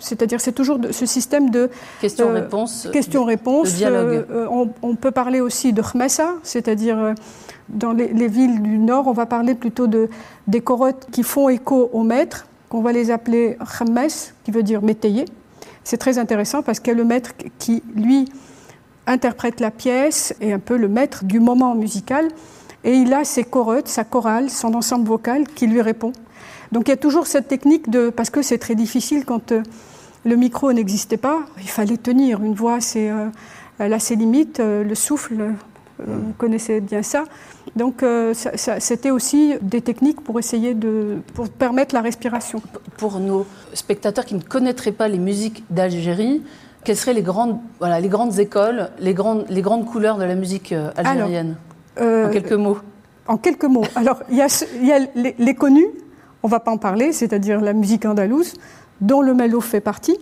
[0.00, 2.86] c'est-à-dire c'est toujours ce système de question-réponse.
[2.86, 3.74] Euh, question-réponse.
[3.74, 4.26] dialogue.
[4.32, 7.14] Euh, on, peut parler aussi de khmessa, c'est-à-dire euh,
[7.68, 10.10] dans les, villes du nord, on va parler plutôt de
[10.48, 14.08] des corottes qui font écho au maître, qu'on va les appeler khammes,
[14.42, 15.26] qui veut dire métayer.
[15.84, 18.28] C'est très intéressant parce qu'il y a le maître qui, lui,
[19.06, 22.28] interprète la pièce et un peu le maître du moment musical.
[22.84, 26.12] Et il a ses chorutes, sa chorale, son ensemble vocal qui lui répond.
[26.72, 28.10] Donc il y a toujours cette technique de.
[28.10, 29.62] Parce que c'est très difficile quand euh,
[30.24, 32.42] le micro n'existait pas, il fallait tenir.
[32.42, 33.28] Une voix, c'est, euh,
[33.78, 35.52] elle a ses limites, euh, le souffle,
[36.04, 37.24] vous connaissez bien ça.
[37.76, 38.04] Donc
[38.56, 41.18] c'était aussi des techniques pour essayer de.
[41.34, 42.60] pour permettre la respiration.
[42.96, 46.42] Pour nos spectateurs qui ne connaîtraient pas les musiques d'Algérie,
[46.84, 50.34] quelles seraient les grandes, voilà, les grandes écoles, les grandes, les grandes couleurs de la
[50.34, 51.56] musique euh, algérienne?
[52.00, 52.78] Euh, En quelques mots.
[53.26, 53.84] En quelques mots.
[53.94, 55.86] Alors, il y a, y a les, les, connus,
[56.42, 58.54] on ne va pas en parler, c'est-à-dire la musique andalouse,
[59.00, 60.16] dont le mello fait partie.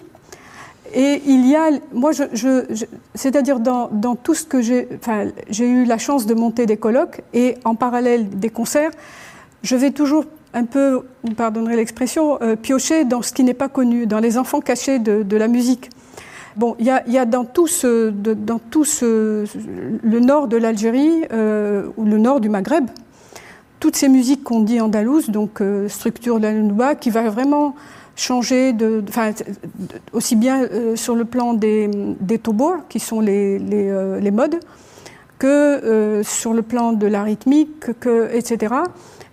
[0.92, 5.26] Et il y a, moi, je, je, c'est-à-dire dans, dans, tout ce que j'ai, enfin,
[5.48, 8.90] j'ai eu la chance de monter des colloques et en parallèle des concerts,
[9.62, 13.68] je vais toujours un peu, vous pardonnerez l'expression, euh, piocher dans ce qui n'est pas
[13.68, 15.90] connu, dans les enfants cachés de, de la musique.
[16.56, 17.66] Bon, il y a, dans tout,
[19.02, 22.86] le nord de l'Algérie euh, ou le nord du Maghreb,
[23.78, 27.76] toutes ces musiques qu'on dit andalouses, donc euh, structure de la Nouba, qui va vraiment
[28.16, 28.74] changer,
[30.12, 31.88] aussi bien euh, sur le plan des,
[32.20, 32.40] des
[32.88, 34.56] qui sont les, modes,
[35.38, 38.74] que sur le plan de la rythmique, que, etc.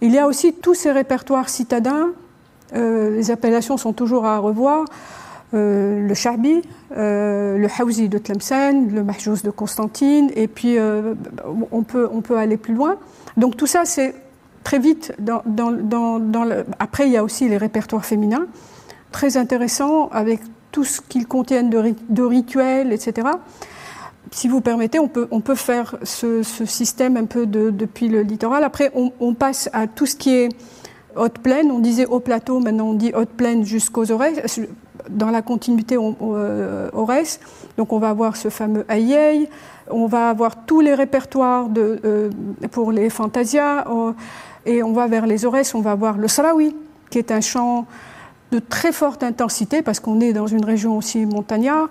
[0.01, 2.11] Il y a aussi tous ces répertoires citadins,
[2.73, 4.85] les appellations sont toujours à revoir,
[5.53, 6.61] le Charbi,
[6.95, 11.13] euh, le Haouzi de Tlemcen, le Mahjouz de Constantine, et puis euh,
[11.71, 12.97] on, peut, on peut aller plus loin.
[13.37, 14.13] Donc tout ça, c'est
[14.63, 15.13] très vite.
[16.79, 18.47] Après, il y a aussi les répertoires féminins,
[19.11, 23.29] très intéressants, avec tout ce qu'ils contiennent de, rituels, etc.
[24.31, 28.21] Si vous permettez, on peut, on peut faire ce, système un peu de, depuis le
[28.21, 28.65] littoral.
[28.65, 30.49] Après, on, on passe à tout ce qui est
[31.15, 31.71] haute plaine.
[31.71, 34.41] On disait haut plateau, maintenant on dit haute plaine jusqu'aux oreilles
[35.09, 36.89] dans la continuité au, euh.
[37.77, 39.49] Donc on va avoir ce fameux Ayei,
[39.89, 42.29] on va avoir tous les répertoires euh,
[42.71, 44.11] pour les fantasias, euh,
[44.65, 46.75] et on va vers les Aurès, on va avoir le Sarawi,
[47.09, 47.85] qui est un chant
[48.51, 51.89] de très forte intensité, parce qu'on est dans une région aussi montagnard,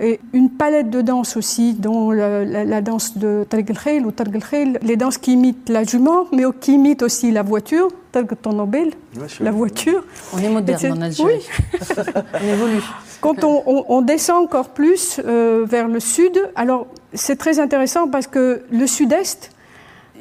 [0.00, 4.78] et une palette de danses aussi, dont la, danse de Targ el ou Targ el
[4.82, 8.92] les danses qui imitent la jument, mais qui imitent aussi la voiture, Targ Tonobel,
[9.40, 10.04] la voiture.
[10.32, 11.46] On est moderne en Algérie.
[11.72, 11.86] Oui.
[12.34, 12.82] on évolue.
[13.20, 18.62] Quand on, descend encore plus euh, vers le sud, alors c'est très intéressant parce que
[18.70, 19.50] le sud-est,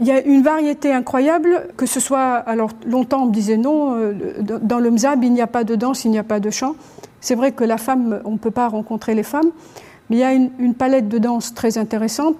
[0.01, 3.95] il y a une variété incroyable, que ce soit, alors longtemps on me disait non,
[3.95, 6.49] euh, dans le Mzab il n'y a pas de danse, il n'y a pas de
[6.49, 6.75] chant.
[7.21, 9.51] C'est vrai que la femme, on ne peut pas rencontrer les femmes,
[10.09, 12.37] mais il y a une, palette de danse très intéressante.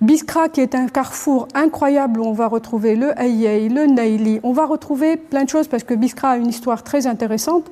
[0.00, 4.52] Biskra, qui est un carrefour incroyable où on va retrouver le Ayei, le Naili, on
[4.52, 7.70] va retrouver plein de choses parce que Biskra a une histoire très intéressante.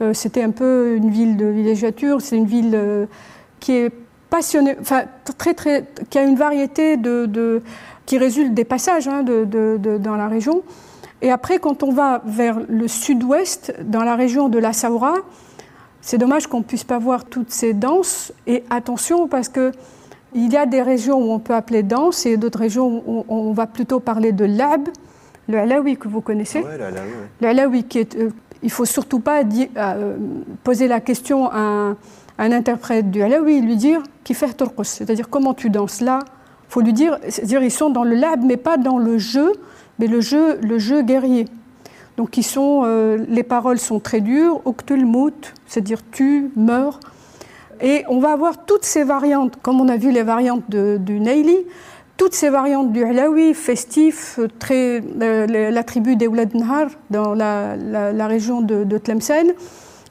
[0.00, 3.06] Euh, c'était un peu une ville de villégiature, c'est une ville euh,
[3.58, 3.90] qui est
[4.30, 5.04] passionnée, enfin
[5.38, 7.62] très très, qui a une variété de,
[8.06, 10.62] qui résulte des passages hein, dans la région.
[11.20, 15.16] Et après, quand on va vers le sud-ouest, dans la région de la Saoura,
[16.08, 18.32] c'est dommage qu'on ne puisse pas voir toutes ces danses.
[18.46, 19.72] Et attention, parce que
[20.34, 23.52] Il y a des régions où on peut appeler danse et d'autres régions où on
[23.52, 24.88] va plutôt parler de lab,
[25.48, 26.60] le alawi que vous connaissez.
[26.60, 27.28] Ouais, l'alawi, ouais.
[27.42, 28.16] Le alawi qui est.
[28.16, 28.30] euh,
[28.62, 30.16] il faut surtout pas euh,
[30.64, 31.90] poser la question à un,
[32.38, 36.20] à un interprète du alawi, lui dire qui fait turqus, c'est-à-dire comment tu danses là.
[36.68, 39.52] Il faut lui dire, c'est-à-dire ils sont dans le lab, mais pas dans le jeu,
[39.98, 41.46] mais le jeu, le jeu guerrier.
[42.18, 46.98] Donc euh, les paroles sont très dures, uktul mout, c'est-à-dire tu meurs.
[47.80, 51.56] Et on va avoir toutes ces variantes, comme on a vu les variantes du Neili,
[52.16, 58.26] toutes ces variantes du Alawi, festif, très, euh, la tribu des Oulad Nahar, dans la,
[58.26, 59.52] région de, Tlemcen,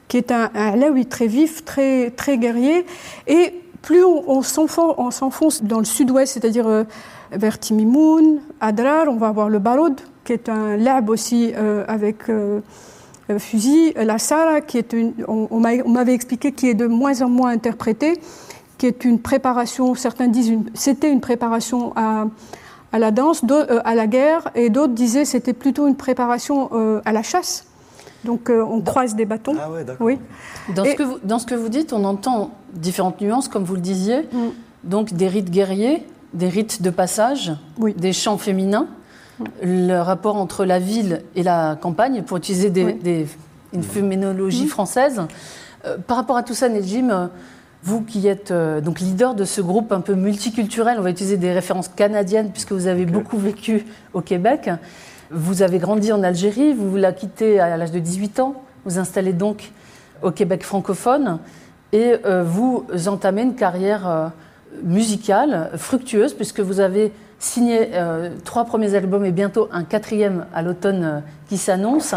[0.08, 2.86] qui est un, un très vif, très, très guerrier.
[3.26, 6.84] Et plus on, on s'enfonce, on s'enfonce dans le sud-ouest, c'est-à-dire euh,
[7.32, 12.28] vers Timimoun, Adrar, on va avoir le Baroud, qui est un lab aussi euh, avec
[12.28, 12.60] euh,
[13.30, 16.74] euh, fusil, la Sara, qui est une, on, on m'a- on m'avait expliqué, qui est
[16.74, 18.20] de moins en moins interprétée,
[18.76, 22.26] qui est une préparation, certains disent une- c'était une préparation à,
[22.92, 27.00] à la danse, euh, à la guerre, et d'autres disaient c'était plutôt une préparation euh,
[27.06, 27.64] à la chasse.
[28.26, 29.54] Donc euh, on croise des bâtons.
[29.58, 30.06] Ah ouais, d'accord.
[30.06, 30.18] Oui.
[30.74, 33.76] Dans, ce que vous, dans ce que vous dites, on entend différentes nuances, comme vous
[33.76, 34.24] le disiez.
[34.30, 34.48] Mm.
[34.84, 37.94] Donc des rites guerriers, des rites de passage, Oui.
[37.96, 38.88] des chants féminins,
[39.62, 42.94] le rapport entre la ville et la campagne, pour utiliser des- Oui.
[42.94, 43.26] des-
[43.72, 45.22] une féminologie française.
[45.84, 47.26] Euh, par rapport à tout ça, Nejim, euh,
[47.82, 51.36] vous qui êtes euh, donc leader de ce groupe un peu multiculturel, on va utiliser
[51.36, 54.70] des références canadiennes puisque vous avez beaucoup vécu au Québec.
[55.30, 59.32] Vous avez grandi en Algérie, vous la quittez à l'âge de 18 ans, vous installez
[59.34, 59.70] donc
[60.22, 61.38] au Québec francophone
[61.92, 64.28] et euh, vous entamez une carrière euh,
[64.82, 70.62] musicale fructueuse puisque vous avez signé euh, trois premiers albums et bientôt un quatrième à
[70.62, 72.14] l'automne euh, qui s'annonce.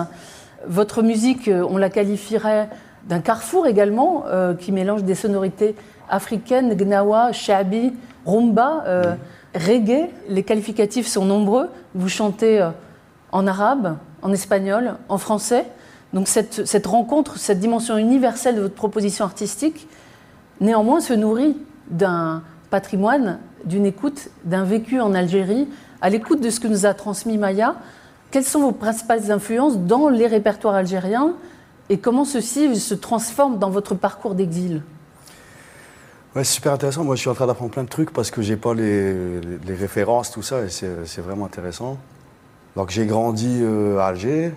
[0.68, 2.70] Votre musique, euh, on la qualifierait
[3.08, 4.26] d'un carrefour également
[4.60, 5.76] qui mélange des sonorités
[6.08, 7.94] africaines, gnawa, shabi,
[8.28, 8.84] rumba,
[9.56, 10.08] reggae.
[10.30, 11.68] Les qualificatifs sont nombreux.
[11.96, 12.64] Vous chantez
[13.32, 15.66] en arabe, en espagnol, en français.
[16.14, 19.88] Donc cette, cette rencontre, cette dimension universelle de votre proposition artistique,
[20.60, 21.58] néanmoins se nourrit
[21.90, 25.68] d'un patrimoine, d'une écoute, d'un vécu en Algérie,
[26.02, 27.76] à l'écoute de ce que nous a transmis Maya.
[28.32, 31.34] Quelles sont vos principales influences dans les répertoires algériens
[31.90, 34.82] et comment ceci se transforme dans votre parcours d'exil?
[36.34, 37.04] Ouais, c'est super intéressant.
[37.04, 40.32] Moi, je suis en train d'apprendre plein de trucs parce que j'ai pas les, références,
[40.32, 41.98] tout ça, et c'est c'est vraiment intéressant.
[42.78, 44.54] Donc, j'ai grandi euh, à Alger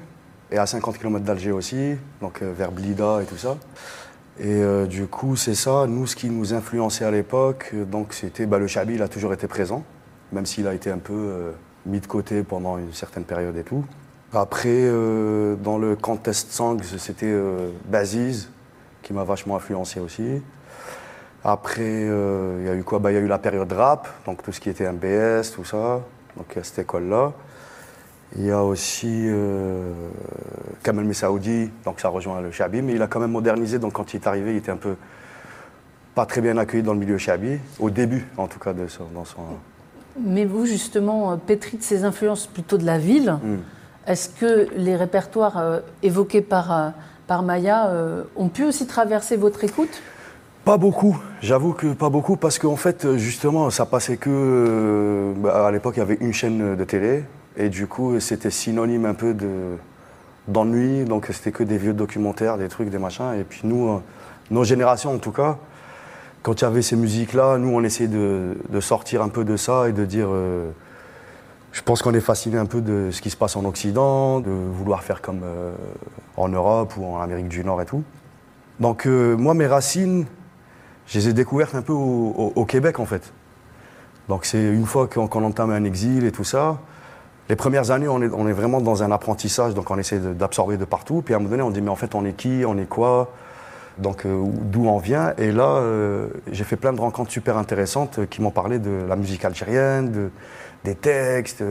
[0.53, 3.57] et à 50 km d'Alger aussi, donc euh, vers Blida et tout ça.
[4.40, 5.87] Et euh, du coup, c'est ça.
[5.87, 9.09] Nous, ce qui nous influençait à l'époque, euh, donc c'était bah, le chabi, il a
[9.09, 9.85] toujours été présent,
[10.33, 11.53] même s'il a été un peu euh,
[11.87, 13.85] mis de côté pendant une certaine période et tout.
[14.33, 14.90] Après,
[15.62, 17.33] dans le contest songs, c'était
[17.85, 18.49] Baziz
[19.01, 20.42] qui m'a vachement influencé aussi.
[21.44, 22.99] Après, il y a eu quoi?
[22.99, 25.64] Bah, Il y a eu la période rap, donc tout ce qui était MBS, tout
[25.64, 26.01] ça,
[26.37, 27.33] donc a cette école-là.
[28.37, 29.92] Il y a aussi euh,
[30.83, 34.12] Kamel Messaoudi, donc ça rejoint le Chabi, mais il a quand même modernisé, donc quand
[34.12, 34.97] il est arrivé, il était un peu
[36.16, 39.05] pas très bien accueilli dans le milieu Chabi, au début en tout cas de son,
[39.14, 39.40] dans son...
[40.20, 43.57] Mais vous, justement, euh, pétri de ces influences plutôt de la ville, Hmm.
[44.07, 46.88] est-ce que les répertoires euh, évoqués par, euh,
[47.27, 47.90] par Maya
[48.37, 50.03] ont pu aussi traverser votre écoute?
[50.64, 55.33] Pas beaucoup, j'avoue que pas beaucoup, parce qu'en fait, justement, ça passait que.
[55.37, 57.25] bah, à l'époque, il y avait une chaîne de télé,
[57.57, 59.77] et du coup, c'était synonyme un peu de
[60.49, 63.35] d'ennui, donc c'était que des vieux documentaires, des trucs, des machins.
[63.38, 63.99] Et puis nous, euh,
[64.51, 65.57] nos générations en tout cas,
[66.43, 69.88] quand il y avait ces musiques-là, nous, on essayait de, sortir un peu de ça
[69.88, 70.29] et de dire.
[70.31, 70.71] euh,
[71.73, 74.51] je pense qu'on est fasciné un peu de ce qui se passe en Occident, de
[74.51, 75.73] vouloir faire comme euh,
[76.37, 78.05] en Europe ou en Amérique du Nord et tout.
[78.79, 80.27] Donc moi, mes racines,
[81.07, 83.33] je les ai découvertes un peu au, Québec en fait.
[84.29, 86.79] Donc c'est une fois qu'on entame un exil et tout ça.
[87.51, 91.21] Les premières années, on est, vraiment dans un apprentissage, donc on essaie d'absorber de, partout.
[91.23, 92.89] Puis à un moment donné, on dit mais en fait, on est qui, on est
[92.89, 93.33] quoi,
[93.99, 95.35] donc euh, d'où on vient?
[95.37, 99.05] Et là, euh, j'ai fait plein de rencontres super intéressantes euh, qui m'ont parlé de
[99.07, 100.31] la musique algérienne, de,
[100.85, 101.63] des textes.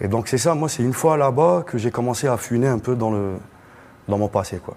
[0.00, 2.78] Et donc c'est ça, moi, c'est une fois là-bas que j'ai commencé à funer un
[2.78, 3.34] peu dans, le,
[4.08, 4.76] dans mon passé, quoi.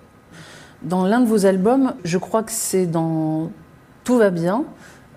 [0.82, 3.52] Dans l'un de vos albums, je crois que c'est dans
[4.04, 4.66] Tout va bien,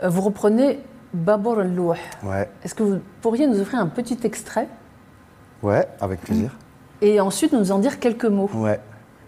[0.00, 0.78] vous reprenez
[1.15, 1.93] Babor al-Louh.
[2.23, 4.67] Ouais, Est-ce que vous pourriez nous offrir un petit extrait
[5.63, 6.51] ouais, avec plaisir.
[7.01, 8.79] et ensuite nous en dire quelques mots Ouais.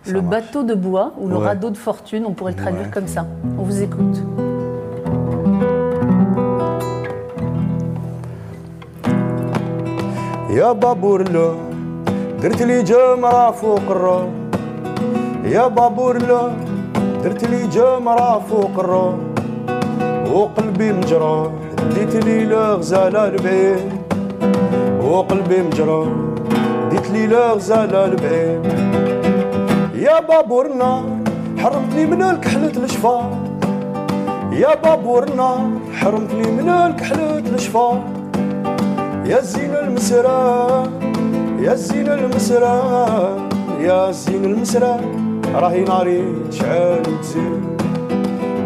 [0.04, 0.32] ça Le marche.
[0.46, 1.46] bateau de bois ou le Ouais.
[1.46, 2.92] radeau de fortune, on pourrait le traduire Ouais.
[2.94, 3.26] comme ça.
[3.60, 4.18] On vous écoute.
[10.50, 11.56] يا بابور لو
[12.42, 14.24] درت لي جمرة فوق الروح
[15.46, 16.50] يا بابور لو
[17.24, 19.16] درت لي جمرة فوق الروح
[20.34, 21.52] وقلبي مجرى
[21.95, 23.93] ديت لي لغزالة البعيد
[25.03, 26.07] وقلبي مجرى
[26.91, 28.63] ديت لي لغزالة البعيد
[29.95, 31.05] يا بابور النار
[31.59, 33.31] حرمتني من الكحلة الشفار
[34.53, 38.01] يا بابور النار حرمتني من الكحلة الشفار
[39.27, 40.83] يا زين المسرى
[41.61, 42.77] يا زين المسرى
[43.81, 45.01] يا زين المسرى
[45.55, 47.63] راهي ناري تشعل وتزيد.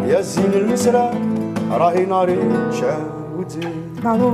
[0.07, 1.32] يا زين المسرى
[1.72, 2.36] راهي ناري
[2.70, 3.02] تشعل
[3.36, 4.32] وتزيد Bravo.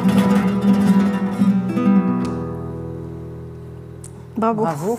[4.37, 4.63] Bravo.
[4.63, 4.99] Bravo.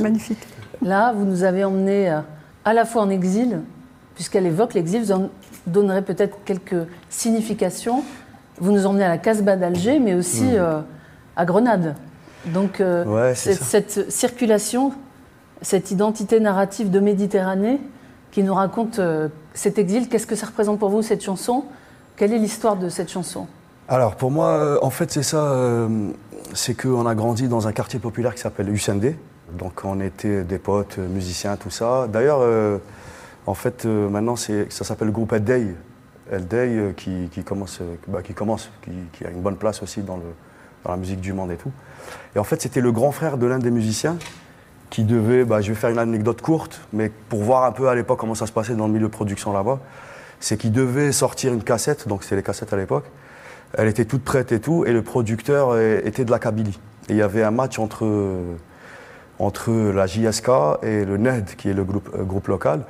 [0.00, 0.38] Magnifique.
[0.82, 2.20] Là, vous nous avez emmenés euh,
[2.64, 3.60] à la fois en exil,
[4.14, 5.30] puisqu'elle évoque l'exil, vous en
[5.66, 8.02] donnerez peut-être quelques significations.
[8.58, 10.80] Vous nous emmenez à la Casbah d'Alger, mais aussi euh,
[11.36, 11.94] à Grenade.
[12.46, 13.12] Donc, euh, Mm.
[13.12, 14.92] Ouais, c'est cette, cette circulation,
[15.62, 17.80] cette identité narrative de Méditerranée
[18.32, 21.64] qui nous raconte euh, cet exil, qu'est-ce que ça représente pour vous, cette chanson
[22.17, 23.47] Quelle est l'histoire de cette chanson?
[23.87, 25.37] Alors pour moi, euh, en fait, c'est ça.
[25.37, 26.09] euh,
[26.53, 28.99] c'est qu'on a grandi dans un quartier populaire qui s'appelle Hussein
[29.53, 32.07] Donc on était des potes, euh, musiciens, tout ça.
[32.07, 32.41] D'ailleurs,
[33.45, 35.75] en fait, maintenant, ça s'appelle le groupe El Day.
[36.31, 38.33] El Day euh, qui, qui commence, bah, qui,
[39.25, 40.19] a une bonne place aussi dans
[40.85, 41.71] la musique du monde et tout.
[42.35, 44.17] Et en fait, c'était le grand frère de l'un des musiciens
[44.89, 47.95] qui devait, bah, je vais faire une anecdote courte, mais pour voir un peu à
[47.95, 49.79] l'époque comment ça se passait dans le milieu de production là-bas,
[50.39, 53.05] c'est qu'il devait sortir une cassette, donc c'était les cassettes à l'époque,
[53.73, 56.79] elle était toute prête et tout, et le producteur était de la Kabylie.
[57.09, 58.05] Et il y avait un match entre,
[59.39, 60.49] entre la JSK
[60.83, 62.83] et le NED, qui est le groupe, euh, groupe local.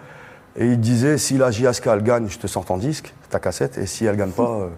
[0.56, 3.78] Et il disait, si la JSK elle gagne, je te sors en disque, ta cassette,
[3.78, 4.70] et si elle gagne pas, euh,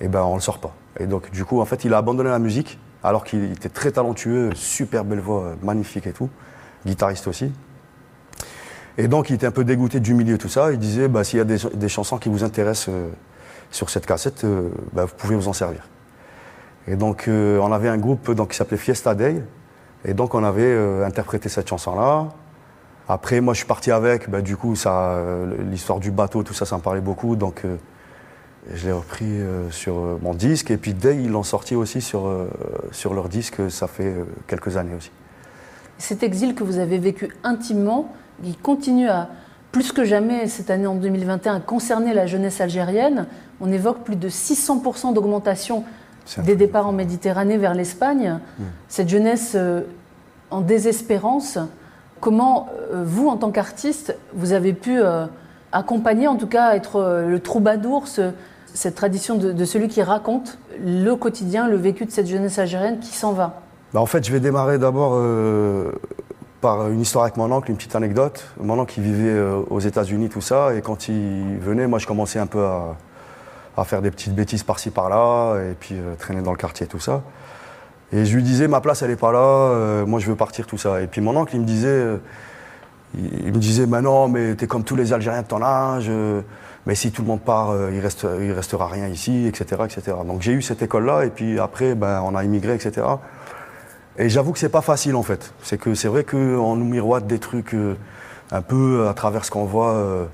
[0.00, 0.74] eh ben on le sort pas.
[0.98, 3.92] Et donc du coup, en fait, il a abandonné la musique, alors qu'il était très
[3.92, 6.28] talentueux, super belle voix, euh, magnifique et tout,
[6.86, 7.52] guitariste aussi.
[9.00, 10.72] Et donc il était un peu dégoûté du milieu, tout ça.
[10.72, 13.08] Il disait, bah, s'il y a des, chansons qui vous intéressent euh,
[13.70, 15.88] sur cette cassette, euh, bah, vous pouvez vous en servir.
[16.86, 19.42] Et donc euh, on avait un groupe donc, qui s'appelait Fiesta Day,
[20.04, 22.28] et donc on avait interprété cette chanson-là.
[23.08, 25.18] Après, moi je suis parti avec, bah, du coup, ça,
[25.70, 27.62] l'histoire du bateau, tout ça, ça me parlait beaucoup, donc
[28.70, 30.70] je l'ai repris sur mon disque.
[30.70, 32.30] Et puis Day, ils l'ont sorti aussi sur,
[32.92, 34.14] sur leur disque, ça fait
[34.46, 35.10] quelques années aussi.
[35.96, 39.28] Cet exil que vous avez vécu intimement, il continue à,
[39.72, 43.26] plus que jamais cette année en 2021, à concerner la jeunesse algérienne.
[43.60, 45.84] On évoque plus de 600% d'augmentation
[46.44, 48.38] des départs en Méditerranée vers l'Espagne.
[48.88, 49.82] Cette jeunesse euh,
[50.50, 51.58] en désespérance,
[52.20, 55.26] comment euh, vous, en tant qu'artiste, vous avez pu euh,
[55.72, 58.30] accompagner, en tout cas être le troubadour, ce-
[58.74, 62.98] cette tradition de, de celui qui raconte le quotidien, le vécu de cette jeunesse algérienne
[63.00, 63.60] qui s'en va?
[63.92, 65.12] Bah, en fait, je vais démarrer d'abord
[66.60, 68.46] par une histoire avec mon oncle, une petite anecdote.
[68.60, 72.06] Mon oncle, il vivait euh, aux États-Unis, tout ça, et quand il venait, moi, je
[72.06, 72.96] commençais un peu à,
[73.84, 77.22] faire des petites bêtises par-ci, par-là, et puis euh, traîner dans le quartier, tout ça.
[78.12, 80.66] Et je lui disais, ma place, elle n'est pas là, euh, moi, je veux partir,
[80.66, 81.00] tout ça.
[81.00, 82.04] Et puis mon oncle, il me disait,
[83.16, 86.10] il, me disait, mais non, mais t'es comme tous les Algériens de ton âge,
[86.84, 90.16] mais si tout le monde part, il reste, il restera rien ici, etc., etc.
[90.26, 93.02] Donc j'ai eu cette école-là, et puis après, ben, on a immigré, etc.
[94.18, 95.52] Et j'avoue que c'est pas facile en fait.
[95.62, 97.94] C'est que c'est vrai qu'on nous miroite des trucs euh,
[98.50, 100.26] un peu à travers ce qu'on voit euh,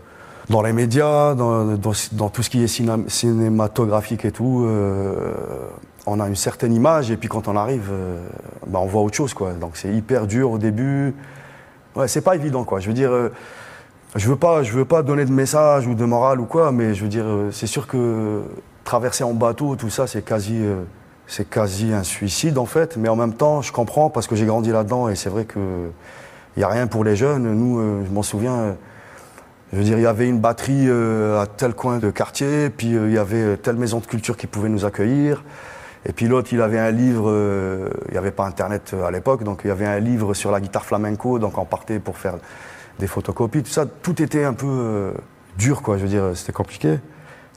[0.48, 4.64] dans les médias, dans, tout ce qui est cinéma- cinématographique et tout.
[4.66, 5.32] euh,
[6.06, 8.18] on a une certaine image et puis quand on arrive, euh,
[8.66, 9.52] bah, on voit autre chose quoi.
[9.52, 11.14] Donc c'est hyper dur au début.
[11.96, 12.78] Ouais, c'est pas évident quoi.
[12.80, 13.32] Je veux dire, euh,
[14.14, 16.94] je veux pas, je veux pas donner de message ou de morale ou quoi, mais
[16.94, 18.42] je veux dire, euh, c'est sûr que
[18.84, 20.84] traverser en bateau, tout ça, c'est quasi, euh,
[21.26, 22.96] c'est quasi un suicide en fait.
[22.96, 25.60] Mais en même temps, je comprends parce que j'ai grandi là-dedans et c'est vrai que
[26.56, 27.52] il y a rien pour les jeunes.
[27.52, 28.54] Nous, euh, je m'en souviens.
[28.54, 28.72] euh,
[29.72, 32.92] je veux dire, il y avait une batterie euh, à tel coin de quartier, puis
[32.92, 35.44] il y avait telle maison de culture qui pouvait nous accueillir.
[36.06, 37.32] Et puis l'autre, il avait un livre,
[38.06, 40.60] il n'y avait pas Internet à l'époque, donc il y avait un livre sur la
[40.60, 42.34] guitare flamenco, donc on partait pour faire
[43.00, 43.86] des photocopies, tout ça.
[43.86, 45.12] Tout était un peu
[45.58, 47.00] dur, quoi, je veux dire, c'était compliqué.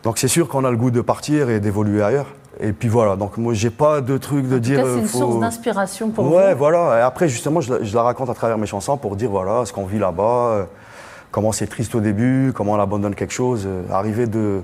[0.02, 2.34] Donc c'est sûr qu'on a le goût de partir et d'évoluer ailleurs.
[2.62, 4.80] Et puis voilà, donc moi j'ai pas de truc de En dire.
[4.80, 6.58] c'est euh, une faut- source d'inspiration pour Ouais, vous.
[6.60, 7.00] voilà.
[7.00, 9.66] Et après, justement, je la, je la raconte à travers mes chansons pour dire voilà
[9.66, 10.64] ce qu'on vit là-bas, euh,
[11.32, 13.64] comment c'est triste au début, comment on abandonne quelque chose.
[13.66, 14.62] Euh, arriver de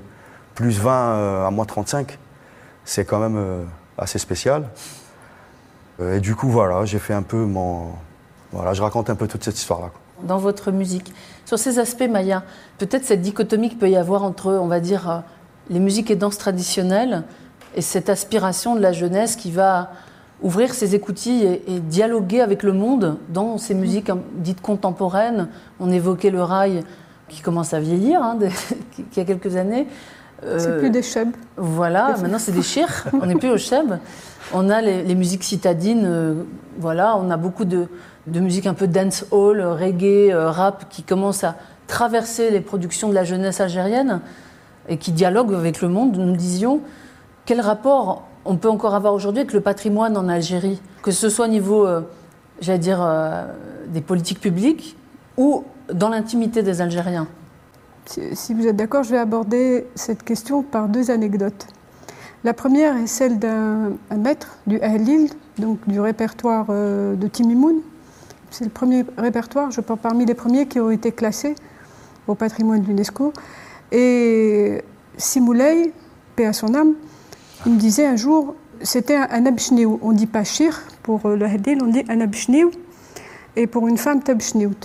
[0.56, 2.18] plus 20 euh, à moins 35,
[2.84, 3.64] c'est quand même euh,
[3.98, 4.64] assez spécial.
[6.02, 7.84] Euh, et du coup, voilà, j'ai fait un peu mon.
[8.52, 9.90] Voilà, je raconte un peu toute cette histoire-là.
[10.24, 11.14] dans votre musique.
[11.46, 12.44] Sur ces aspects, Maya,
[12.78, 15.18] peut-être cette dichotomie qu'il peut y avoir entre, on va dire, euh,
[15.70, 17.24] les musiques et danses traditionnelles
[17.76, 19.92] et cette aspiration de la jeunesse qui va
[20.42, 25.50] ouvrir ses écoutilles et, et dialoguer avec le monde dans ces musiques hein, dites contemporaines.
[25.80, 26.84] On évoquait le rail
[27.28, 28.50] qui commence à vieillir, hein, de-
[29.12, 29.88] qui a quelques années.
[30.58, 31.30] c'est plus des cheb.
[31.58, 33.94] Voilà, maintenant c'est des chirs, on n'est plus au cheb.
[34.54, 36.46] On a les, musiques citadines,
[36.78, 37.88] voilà, on a beaucoup de,
[38.28, 41.56] de musique un peu dance hall, reggae, rap qui commencent à
[41.88, 44.22] traverser les productions de la jeunesse algérienne
[44.88, 46.18] et qui dialogue avec le monde.
[46.18, 46.82] Nous disions
[47.46, 51.46] quel rapport on peut encore avoir aujourd'hui avec le patrimoine en Algérie, que ce soit
[51.46, 52.02] au niveau, euh,
[52.60, 53.46] j'allais dire, euh,
[53.88, 54.98] des politiques publiques
[55.38, 57.28] ou dans l'intimité des Algériens?
[58.06, 61.66] Si, vous êtes d'accord, je vais aborder cette question par deux anecdotes.
[62.44, 67.78] La première est celle d'un maître du Ahlil, donc du répertoire euh, de Timimoun.
[68.52, 71.56] C'est le premier répertoire, je pense, parmi les premiers qui ont été classés
[72.28, 73.34] au patrimoine de l'UNESCO.
[73.92, 74.84] Et
[75.18, 75.92] Simoulay,
[76.36, 76.94] paix à son âme,
[77.66, 79.56] il me disait un jour, c'était un, un
[80.02, 82.72] On dit pas shir pour le hadil, on dit un abshniou.
[83.56, 84.76] Et pour une femme, tabshniut,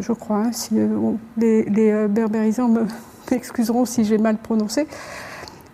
[0.00, 0.38] je crois.
[0.38, 2.70] Hein, si, euh, les, les euh, berbérisants
[3.30, 4.86] m'excuseront si j'ai mal prononcé.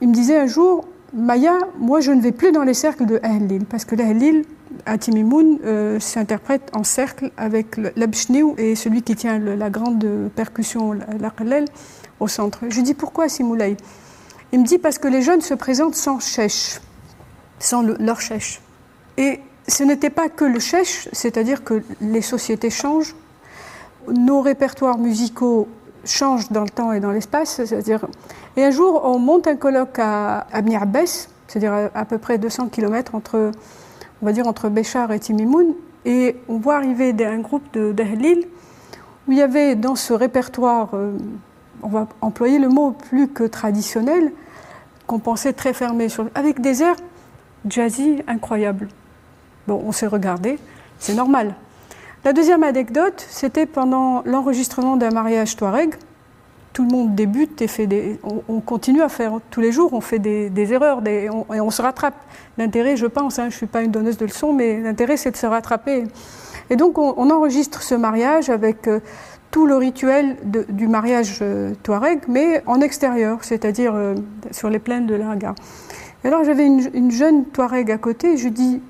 [0.01, 3.21] Il me disait un jour, Maya, moi je ne vais plus dans les cercles de
[3.23, 4.45] Ahlil, parce que l'Ahlil,
[4.87, 10.93] à Timimoun, euh, s'interprète en cercle avec l'Abshniou et celui qui tient la grande percussion,
[10.93, 11.67] l'Aqlel,
[12.21, 12.61] au centre.
[12.69, 13.77] Je dis pourquoi Simoulay
[14.55, 16.79] Il me dit parce que les jeunes se présentent sans chèche,
[17.59, 18.61] sans leur chèche.
[19.17, 23.17] Et ce n'était pas que le chèche, c'est-à-dire que les sociétés changent,
[24.07, 25.67] nos répertoires musicaux
[26.05, 28.07] changent dans le temps et dans l'espace, c'est-à-dire
[28.57, 30.63] et un jour, on monte un colloque à, à
[31.49, 33.51] c'est-à-dire à, peu près 200 km entre,
[34.23, 35.75] on va dire, entre Béchar et Timimoun,
[36.05, 38.47] et on voit arriver un groupe d'Ahlil
[39.27, 41.11] où il y avait dans ce répertoire, euh,
[41.83, 44.31] on va employer le mot plus que traditionnel,
[45.07, 46.97] qu'on pensait très fermé, avec des airs
[47.69, 48.89] jazzy incroyables.
[49.67, 50.59] Bon, on s'est regardé,
[50.99, 51.55] c'est normal.
[52.25, 55.95] La deuxième anecdote, c'était pendant l'enregistrement d'un mariage Touareg
[56.75, 58.19] tout le monde débute et fait des.
[58.49, 62.17] On, continue à faire tous les jours, on fait des, erreurs et on se rattrape.
[62.59, 65.31] L'intérêt, je pense, hein, je ne suis pas une donneuse de leçons, mais l'intérêt, c'est
[65.31, 66.05] de se rattraper.
[66.71, 69.01] Et donc, on, enregistre ce mariage avec euh,
[69.55, 70.37] tout le rituel
[70.69, 74.17] du mariage euh, touareg, mais en extérieur, c'est-à-dire euh,
[74.51, 75.55] sur les plaines de l'Arga.
[76.25, 78.83] Alors, j'avais une, une, jeune touareg à côté et je dis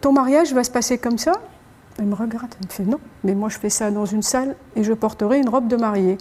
[0.00, 1.32] Ton mariage va se passer comme ça?
[1.98, 4.54] Elle me regarde, elle me fait Non, mais moi, je fais ça dans une salle
[4.76, 6.16] et je porterai une robe de mariée.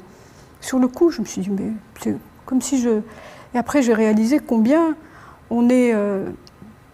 [0.59, 1.71] Sur le coup, je me suis dit, mais
[2.01, 2.15] c'est
[2.47, 3.01] comme si je.
[3.53, 4.95] Et après, j'ai réalisé combien
[5.51, 5.93] on est.
[5.93, 6.25] Euh,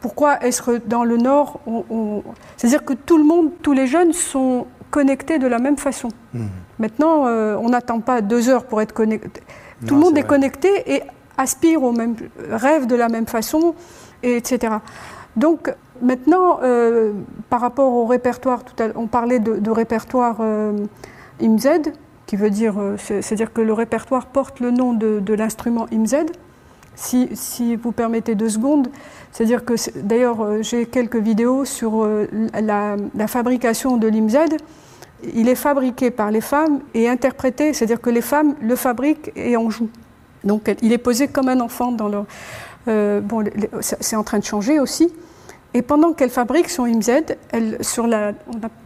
[0.02, 2.24] pourquoi est-ce que dans le Nord, on,
[2.58, 6.10] c'est-à-dire que tout le monde, tous les jeunes sont connectés de la même façon.
[6.34, 6.46] Mmh.
[6.80, 9.42] Maintenant, euh, on n'attend pas deux heures pour être connecté.
[9.88, 11.02] Tout le monde est, connecté et
[11.38, 12.16] aspire au même,
[12.50, 13.76] rêve de la même façon,
[14.22, 14.76] et etc.
[15.36, 17.12] Donc maintenant, euh,
[17.50, 20.38] par rapport au répertoire, tout à on parlait de, répertoire
[21.42, 21.68] IMZ,
[22.26, 26.16] qui veut dire, euh, c'est-à-dire que le répertoire porte le nom de, l'instrument IMZ.
[26.96, 28.88] Si, si, vous permettez deux secondes,
[29.32, 32.28] c'est-à-dire que, d'ailleurs, euh, j'ai quelques vidéos sur euh,
[32.60, 34.38] la, fabrication de l'IMZ.
[35.34, 39.58] Il est fabriqué par les femmes et interprété, c'est-à-dire que les femmes le fabriquent et
[39.58, 39.90] en jouent.
[40.44, 42.26] Donc, il est posé comme un enfant dans leur.
[42.86, 43.44] bon,
[43.82, 45.12] c'est en train de changer aussi.
[45.74, 47.10] Et pendant qu'elle fabrique son IMZ,
[47.52, 48.34] elle, sur la,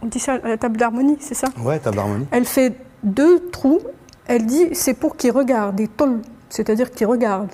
[0.01, 1.47] on, dit ça, la table d'harmonie, c'est ça?
[1.59, 2.25] Ouais, table d'harmonie.
[2.31, 2.73] Elle fait
[3.03, 3.81] deux trous,
[4.25, 7.51] elle dit c'est pour qu'ils regardent, et tol, c'est-à-dire qu'ils regardent.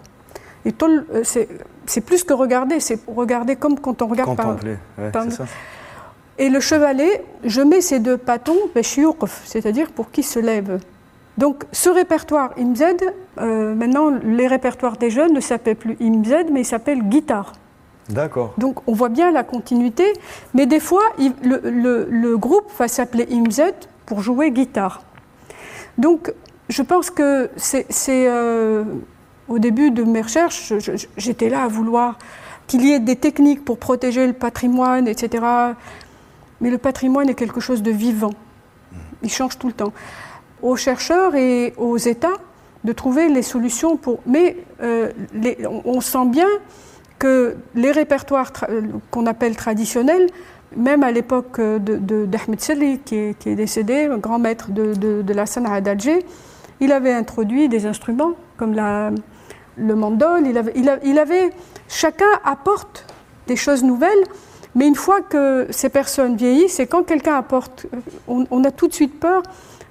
[0.65, 4.77] Et tol, euh, c'est plus que regarder, c'est regarder comme quand on regarde Contempler,
[5.11, 5.45] par, ça.
[6.37, 8.57] Et le chevalet, je mets ces deux patons,
[9.45, 10.79] c'est-à-dire pour qu'ils se lèvent.
[11.37, 12.83] Donc ce répertoire IMZ,
[13.39, 17.53] euh, maintenant les répertoires des jeunes ne s'appellent plus IMZ, mais ils s'appellent guitare.
[18.09, 18.53] D'accord.
[18.57, 20.13] Donc on voit bien la continuité,
[20.53, 23.61] mais des fois le, le groupe va s'appeler IMZ
[24.05, 25.01] pour jouer guitare.
[25.97, 26.33] Donc,
[26.69, 27.85] je pense que c'est
[28.27, 28.83] euh,
[29.47, 30.73] au début de mes recherches,
[31.17, 32.17] j'étais là à vouloir
[32.67, 35.43] qu'il y ait des techniques pour protéger le patrimoine, etc.
[36.63, 38.33] Mais le patrimoine est quelque chose de vivant.
[39.21, 39.93] Il change tout le temps.
[40.63, 42.37] Aux chercheurs et aux États
[42.83, 44.19] de trouver les solutions pour.
[44.25, 45.11] Mais euh,
[45.85, 46.47] on, sent bien
[47.19, 48.51] que les répertoires
[49.11, 50.27] qu'on appelle traditionnels
[50.75, 56.25] même à l'époque d'Ahmed de, qui, est, décédé, le grand maître de, la Sana'a d'Alger,
[56.79, 60.47] il avait introduit des instruments comme le mandol.
[60.47, 61.51] Il, avait,
[61.87, 63.05] chacun apporte
[63.47, 64.23] des choses nouvelles,
[64.75, 67.85] mais une fois que ces personnes vieillissent, et quand quelqu'un apporte,
[68.27, 69.43] on, on, a tout de suite peur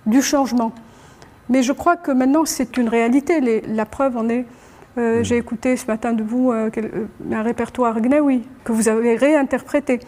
[0.06, 0.72] du changement.
[1.48, 3.62] Mais je crois que maintenant c'est une réalité.
[3.66, 4.46] la preuve en est
[4.98, 5.22] euh.
[5.22, 10.00] J'ai écouté ce matin de vous euh, euh, un répertoire gnaoui que vous avez réinterprété.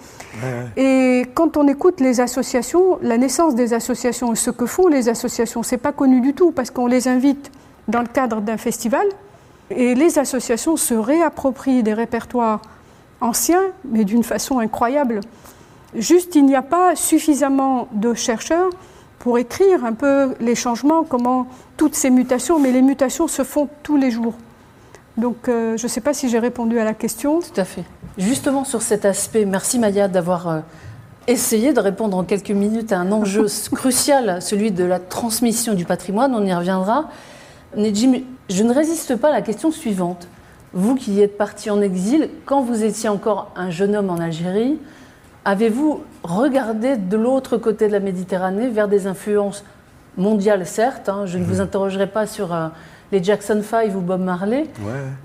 [0.77, 5.63] Et quand on écoute les associations, la naissance des associations, ce que font les associations,
[5.63, 7.51] c'est pas connu du tout parce qu'on les invite
[7.89, 9.07] dans le cadre d'un festival
[9.71, 12.61] Et les associations se réapproprient des répertoires
[13.21, 15.21] anciens, mais d'une façon incroyable.
[15.95, 18.71] Juste, il n'y a pas suffisamment de chercheurs
[19.19, 21.47] pour écrire un peu les changements, comment
[21.77, 24.35] toutes ces mutations, mais les mutations se font tous les jours.
[25.17, 27.41] Donc euh, je ne sais pas si j'ai répondu à la question.
[27.41, 27.85] Tout à fait.
[28.19, 30.61] Justement sur cet aspect, merci Maya d'avoir euh,
[31.27, 35.85] essayé de répondre en quelques minutes à un enjeu crucial, celui de la transmission du
[35.85, 37.09] patrimoine, on y reviendra.
[37.77, 40.29] Nejim, je ne résiste pas à la question suivante.
[40.75, 44.79] Vous qui êtes parti en exil, quand vous étiez encore un jeune homme en Algérie,
[45.47, 49.63] Avez-vous regardé de l'autre côté de la Méditerranée vers des influences
[50.17, 51.61] mondiales, certes hein, Je ne vous mhm.
[51.61, 52.69] interrogerai pas sur euh,
[53.13, 54.65] les Jackson 5 ou Bob Marley,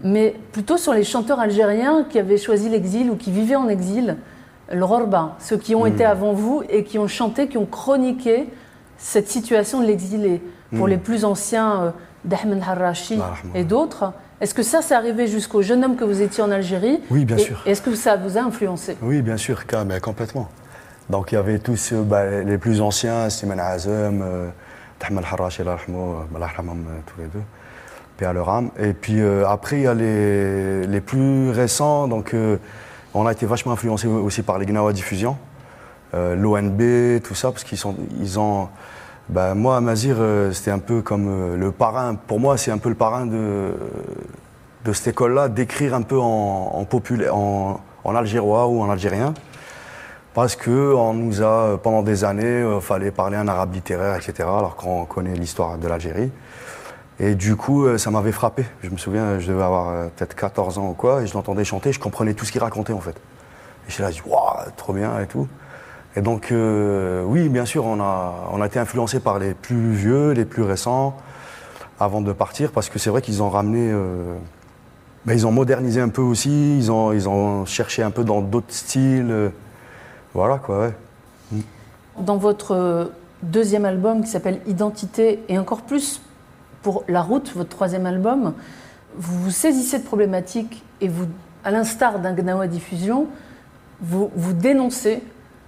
[0.03, 4.17] mais plutôt sur les chanteurs algériens qui avaient choisi l'exil ou qui vivaient en exil,
[4.71, 5.93] le Rorba, ceux qui ont mhm.
[5.93, 8.49] été avant vous et qui ont chanté, qui ont chroniqué
[8.97, 10.41] cette situation de l'exilé.
[10.71, 10.89] Pour mhm.
[10.89, 11.91] les plus anciens, euh,
[12.25, 13.17] d'Ahmed Harrachi
[13.55, 14.11] et d'autres,
[14.41, 17.37] est-ce que ça, c'est arrivé jusqu'au jeune homme que vous étiez en Algérie Oui, bien
[17.37, 17.61] sûr.
[17.65, 18.97] Est-ce que ça vous a influencé?
[19.01, 19.63] Oui, bien sûr,
[20.01, 20.49] complètement.
[21.09, 24.49] Donc il y avait tous euh, bah, les plus anciens, Siman Azem, euh,
[24.99, 25.75] Tahmal Harash et euh,
[27.05, 27.41] tous les deux,
[28.17, 28.69] paix à leur âme.
[28.79, 32.35] Et puis après, il y a les, les plus récents, donc
[33.13, 35.37] on a été vachement influencé aussi par les Gnawa Diffusion,
[36.13, 37.79] l'ONB, tout ça, parce qu'ils
[38.19, 38.67] ils ont
[39.29, 42.15] bah, moi, Amazir, euh, c'était un peu comme euh, le parrain.
[42.15, 43.73] Pour moi, c'est un peu le parrain de,
[44.85, 46.83] de cette école-là, d'écrire un peu en,
[48.03, 49.35] en, algérois ou en algérien.
[50.33, 54.75] Parce qu'on nous a, pendant des années, euh, fallait parler un arabe littéraire, etc., alors
[54.75, 56.31] qu'on connaît l'histoire de l'Algérie.
[57.19, 58.65] Et du coup, ça m'avait frappé.
[58.81, 61.91] Je me souviens, je devais avoir peut-être 14 ans ou quoi, et je l'entendais chanter,
[61.91, 63.17] je comprenais tout ce qu'il racontait en fait.
[63.87, 65.45] Et je là, dit, waouh, trop bien et tout.
[66.15, 69.91] Et donc, euh, oui, bien sûr, on a, on a été influencé par les plus
[69.91, 71.15] vieux, les plus récents,
[71.99, 73.91] avant de partir, parce que c'est vrai qu'ils ont ramené.
[73.91, 74.35] Euh,
[75.25, 78.41] ben, ils ont modernisé un peu aussi, ils ont, ils ont cherché un peu dans
[78.41, 79.29] d'autres styles.
[79.29, 79.49] Euh,
[80.33, 80.93] voilà, quoi, ouais.
[81.51, 81.59] Mm.
[82.21, 83.11] Dans votre
[83.43, 86.21] deuxième album qui s'appelle Identité, et encore plus
[86.81, 88.53] pour La Route, votre troisième album,
[89.15, 91.27] vous vous saisissez de problématiques et vous,
[91.63, 93.27] à l'instar d'un Gnawa Diffusion,
[94.01, 95.21] vous, vous dénoncez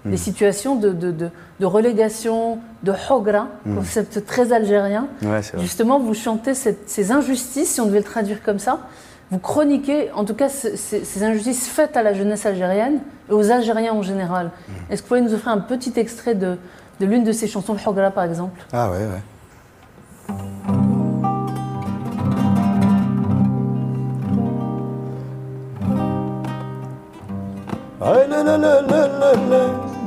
[0.06, 0.18] des hmm.
[0.18, 3.76] situations de, de, de, relégation, de hogra, mm.
[3.76, 5.08] concept très algérien.
[5.60, 8.80] Justement, vous chantez ces injustices, si on devait le traduire comme ça.
[9.30, 13.00] Vous chroniquez, en tout cas, ces, injustices faites à la jeunesse algérienne
[13.30, 14.48] et aux Algériens en général.
[14.48, 14.92] Hmm.
[14.92, 16.58] Est-ce que vous pouvez nous offrir un petit extrait de,
[17.00, 18.60] de l'une de ces chansons, hogra par exemple?
[18.74, 19.22] Ah ouais, ouais.
[28.44, 29.91] La, la, la, la, la.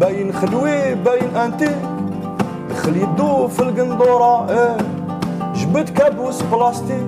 [0.00, 1.70] باين خلوي باين انتي
[2.70, 4.76] دخل يدو في القندورة إيه.
[5.54, 7.06] جبت كابوس بلاستيك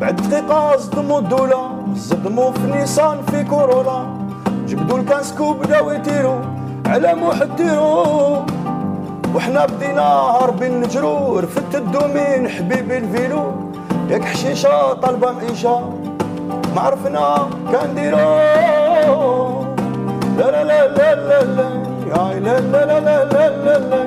[0.00, 4.06] بعد دقيقة صدمو الدولة صدمو في نيسان في كورولا
[4.66, 6.36] جبدو الكاسكو بداو يطيرو
[6.86, 8.44] على محديرو
[9.34, 13.44] وحنا بدينا هاربين نجرو رفدت الدومين حبيبي الفيلو.
[14.10, 15.80] ياك حشيشة طالبة معيشة
[16.76, 19.57] ما عرفنا كان ديرو.
[20.38, 21.66] La la la la la la
[22.24, 24.00] ay la la la la la la la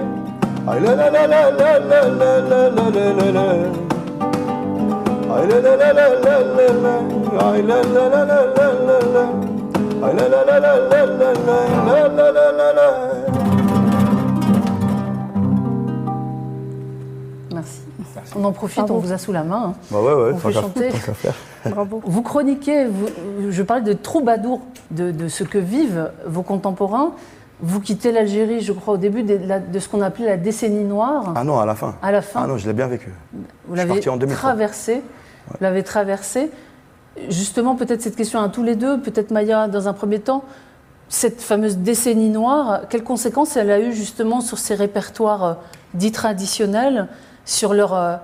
[0.71, 3.45] ay la la la la la la la la la la la
[5.35, 6.95] ay la la la la la la la
[7.47, 9.25] ay la la la la la la la
[10.05, 13.30] ay la la la la la la la la la la la
[18.35, 19.73] On en profite, on vous a sous la main.
[19.89, 20.89] Bah ouais, ouais, on peut chanter.
[21.65, 22.01] Bravo.
[22.03, 23.07] Vous chroniquez, vous,
[23.49, 27.11] je parle de troubadour, de, de, ce que vivent vos contemporains.
[27.61, 29.39] Vous quittez l'Algérie, je crois, au début de,
[29.71, 31.33] de ce qu'on appelait la décennie noire.
[31.35, 31.95] Ah non, à la fin.
[32.01, 32.41] À la fin.
[32.43, 33.13] Ah non, je l'ai bien vécu.
[33.67, 34.93] Vous l'avez traversé.
[34.93, 35.01] Ouais.
[35.49, 36.49] Vous l'avez traversé.
[37.29, 40.43] Justement, peut-être cette question à tous les deux, peut-être Maya dans un premier temps.
[41.09, 45.53] Cette fameuse décennie noire, quelles conséquences elle a eu justement sur ces répertoires euh,
[45.93, 47.09] dits traditionnels,
[47.51, 48.15] sur leur euh,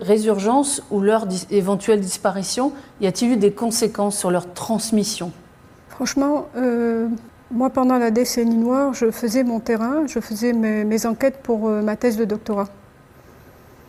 [0.00, 5.32] résurgence ou leur éventuelle disparition Y a-t-il eu des conséquences sur leur transmission?
[5.88, 7.08] Franchement, euh,
[7.50, 11.82] moi pendant la décennie noire, je faisais mon terrain, je faisais mes, enquêtes pour euh,
[11.82, 12.68] ma thèse de doctorat.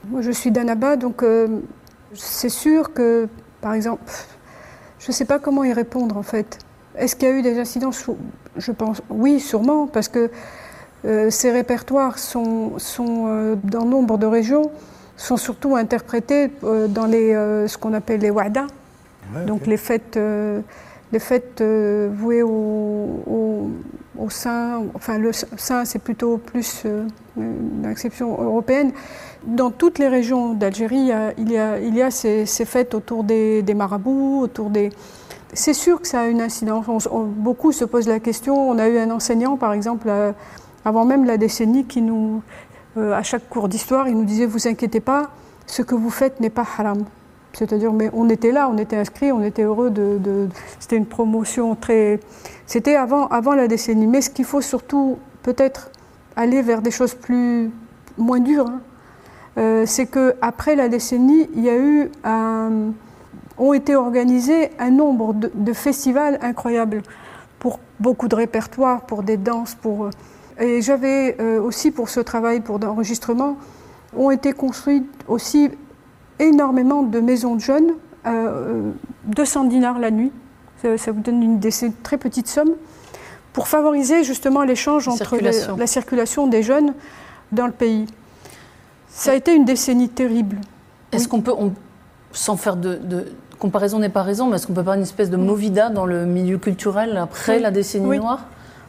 [0.09, 1.23] Moi je suis d'Annaba, donc
[2.13, 3.27] c'est sûr que
[3.59, 4.03] par exemple,
[4.99, 6.59] je ne sais pas comment y répondre en fait.
[6.95, 7.89] Est-ce qu'il y a eu des incidents
[8.55, 10.29] Je pense oui, sûrement, parce que
[11.29, 14.71] ces répertoires sont, sont euh, dans nombre de régions,
[15.17, 17.33] sont surtout interprétés euh, dans les,
[17.67, 18.67] ce qu'on appelle les wada,
[19.47, 20.19] donc les fêtes,
[21.11, 23.71] les fêtes vouées au,
[24.17, 24.83] au, saint.
[24.93, 26.85] Enfin, le saint, c'est plutôt plus
[27.37, 28.91] une exception européenne.
[29.45, 33.23] Dans toutes les régions d'Algérie, il y a, il y a ces, ces, fêtes autour
[33.23, 34.91] des, des marabouts, autour des,
[35.53, 37.07] c'est sûr que ça a une incidence.
[37.11, 38.69] beaucoup se posent la question.
[38.69, 40.09] On a eu un enseignant, par exemple,
[40.85, 42.41] avant même la décennie, qui nous,
[42.97, 45.31] euh, à chaque cours d'histoire, il nous disait Vous inquiétez pas,
[45.65, 47.03] ce que vous faites n'est pas haram.
[47.53, 50.47] C'est-à-dire, mais on était là, on était inscrits, on était heureux de.
[50.79, 52.19] c'était une promotion très.
[52.65, 54.07] C'était avant, avant la décennie.
[54.07, 55.89] Mais ce qu'il faut surtout, peut-être,
[56.35, 57.71] aller vers des choses plus.
[58.17, 58.81] moins dures, hein,
[59.57, 62.91] euh, c'est qu'après la décennie, il y a eu un,
[63.57, 67.01] ont été organisés un nombre de festivals incroyables
[67.57, 70.09] pour beaucoup de répertoires, pour des danses, pour
[70.59, 73.57] et j'avais euh, aussi pour ce travail pour d'enregistrement,
[74.15, 75.69] ont été construites aussi
[76.39, 77.93] énormément de maisons de jeunes,
[78.25, 78.91] euh,
[79.25, 80.31] 200 dinars la nuit,
[80.97, 81.59] ça, vous donne une
[82.03, 82.73] très petite somme,
[83.53, 85.37] pour favoriser justement l'échange entre
[85.77, 86.93] la circulation des jeunes
[87.51, 88.05] dans le pays.
[89.07, 90.57] Ça a été une décennie terrible.
[91.11, 91.53] Est-ce qu'on peut,
[92.33, 92.99] sans faire de,
[93.57, 96.25] comparaison n'est pas raison, mais est-ce qu'on peut parler d'une espèce de movida dans le
[96.25, 98.45] milieu culturel après la décennie noire?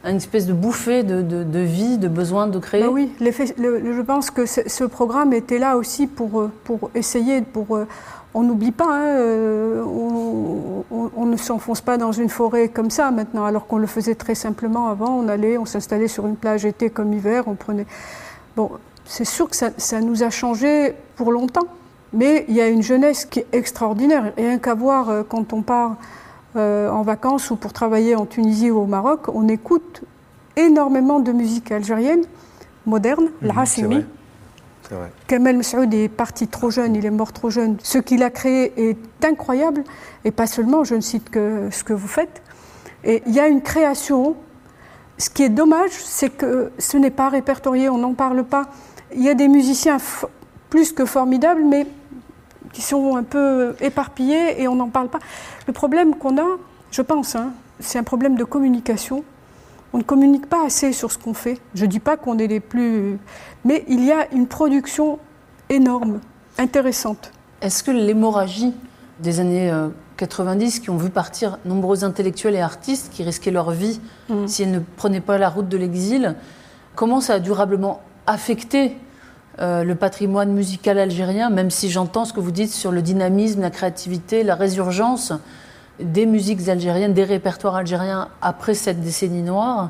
[0.09, 4.45] Une espèce de bouffée de, vie, de besoin de créer bah Oui, je pense que
[4.45, 7.87] ce, programme était là aussi pour, euh, pour essayer, pour, euh,
[8.33, 13.45] on n'oublie pas, hein, euh, on, ne s'enfonce pas dans une forêt comme ça maintenant,
[13.45, 15.09] alors qu'on le faisait très simplement avant.
[15.09, 17.85] On allait, on s'installait sur une plage été comme hiver, on prenait.
[18.55, 18.71] Bon,
[19.05, 21.67] c'est sûr que ça, ça, nous a changé pour longtemps,
[22.13, 24.31] mais il y a une jeunesse qui est extraordinaire.
[24.37, 25.97] Rien qu'à voir quand on part
[26.57, 30.03] euh, en vacances ou pour travailler en Tunisie ou au Maroc, on écoute
[30.55, 32.23] énormément de musique algérienne
[32.85, 34.05] moderne, mmh, l'Hassimi.
[35.27, 37.77] Kamel Messaoud est parti trop jeune, il est mort trop jeune.
[37.83, 39.83] Ce qu'il a créé est incroyable,
[40.23, 42.41] et pas seulement, je ne cite que ce que vous faites.
[43.03, 44.35] Et il y a une création.
[45.17, 48.67] Ce qui est dommage, c'est que ce n'est pas répertorié, on n'en parle pas.
[49.13, 49.97] Il y a des musiciens
[50.69, 51.87] plus que formidables, mais
[52.77, 55.17] qui sont un peu éparpillés et on n'en parle pas.
[55.65, 56.57] Le problème qu'on a,
[56.91, 59.23] je pense, hein, c'est un problème de communication.
[59.93, 61.57] On ne communique pas assez sur ce qu'on fait.
[61.73, 63.17] Je ne dis pas qu'on est les plus...
[63.65, 65.17] Mais il y a une production
[65.69, 66.19] énorme,
[66.59, 67.31] intéressante.
[67.63, 68.75] Est-ce que l'hémorragie
[69.21, 69.73] des années
[70.17, 73.99] 90 euh, qui ont vu partir nombreux intellectuels et artistes qui risquaient leur vie
[74.29, 74.45] mmh.
[74.45, 76.35] si elles ne prenaient pas la route de l'exil,
[76.93, 78.97] comment ça a durablement affecté
[79.59, 83.61] euh, le patrimoine musical algérien, même si j'entends ce que vous dites sur le dynamisme,
[83.61, 85.33] la créativité, la résurgence
[85.99, 89.89] des musiques algériennes, des répertoires algériens après cette décennie noire,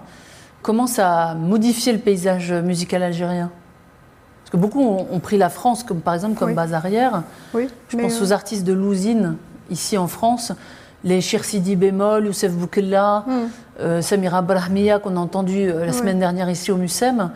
[0.61, 3.51] comment ça a modifié le paysage musical algérien?
[4.47, 7.24] Parce que beaucoup ont, pris la France, comme par exemple comme base arrière.
[7.53, 9.36] Je pense aux artistes de l'usine,
[9.70, 10.53] ici en France,
[11.03, 13.32] les Sidi bémol, Youssef Boukella, hmm.
[13.82, 17.32] euh, Samira Brahmiya qu'on a entendu euh, la semaine dernière ici au Mucem.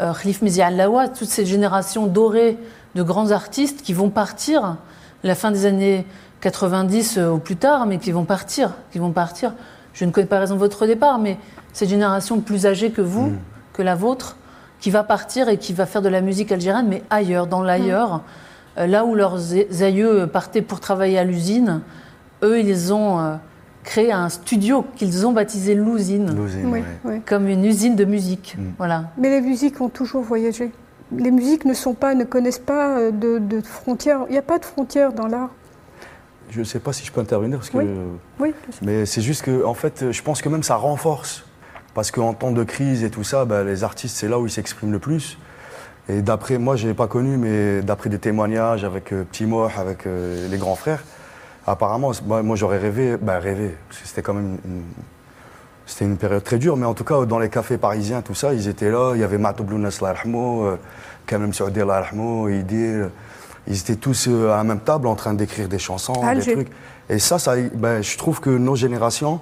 [0.00, 2.58] Euh, Khalif Allawa, toute cette génération dorée
[2.96, 4.76] de grands artistes qui vont partir
[5.22, 6.04] la fin des années
[6.40, 9.54] 90 euh, ou plus tard, mais qui vont partir, qui vont partir.
[9.92, 11.38] Je ne connais pas raison de votre départ, mais
[11.72, 13.38] cette génération plus âgée que vous, mm.
[13.72, 14.36] que la vôtre,
[14.80, 18.16] qui va partir et qui va faire de la musique algérienne, mais ailleurs, dans l'ailleurs,
[18.16, 18.22] mm.
[18.78, 21.82] euh, là où leurs aïeux partaient pour travailler à l'usine,
[22.42, 23.38] eux, ils ont
[23.84, 26.34] créé un studio qu'ils ont baptisé l'usine,
[27.26, 28.56] comme une usine de musique.
[28.58, 28.62] Mm.
[28.78, 29.10] Voilà.
[29.18, 30.72] Mais les musiques ont toujours voyagé.
[31.16, 34.20] Les musiques ne sont pas, ne connaissent pas euh, de, frontières.
[34.28, 35.50] Il n'y a pas de frontières dans l'art.
[36.50, 37.78] Je ne sais pas si je peux intervenir parce que.
[38.40, 38.54] Oui.
[38.82, 41.44] Mais c'est juste que, en fait, je pense que même ça renforce.
[41.94, 44.50] Parce qu'en temps de crise et tout ça, ben, les artistes, c'est là où ils
[44.50, 45.38] s'expriment le plus.
[46.08, 49.68] Et d'après, moi, je n'ai pas connu, mais d'après des témoignages avec euh, Petit Moh,
[49.78, 51.02] avec euh, les grands frères,
[51.66, 54.82] apparemment, moi, j'aurais rêvé, ben rêvé, parce que c'était quand même une,
[55.86, 58.54] c'était une période très dure, mais en tout cas, dans les cafés parisiens, tout ça,
[58.54, 59.12] ils étaient là.
[59.14, 60.76] Il y avait Mato Blounas, euh,
[61.26, 62.90] Kamel Saoudi, Idi.
[63.66, 66.68] Ils étaient tous euh, à la même table en train d'écrire des chansons, des trucs.
[67.08, 69.40] Et ça, ça ben, je trouve que nos générations,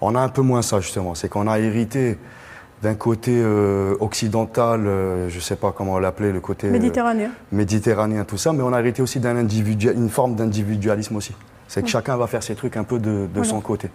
[0.00, 1.14] on a un peu moins ça, justement.
[1.14, 2.18] C'est qu'on a hérité
[2.82, 4.80] d'un côté euh, occidental,
[5.28, 7.30] je ne sais pas comment l'appeler, le côté méditerranéen.
[7.52, 11.34] méditerranéen, tout ça, mais on a hérité aussi d'une forme d'individualisme aussi.
[11.72, 13.88] C'est que chacun va faire ses trucs un peu de, son côté.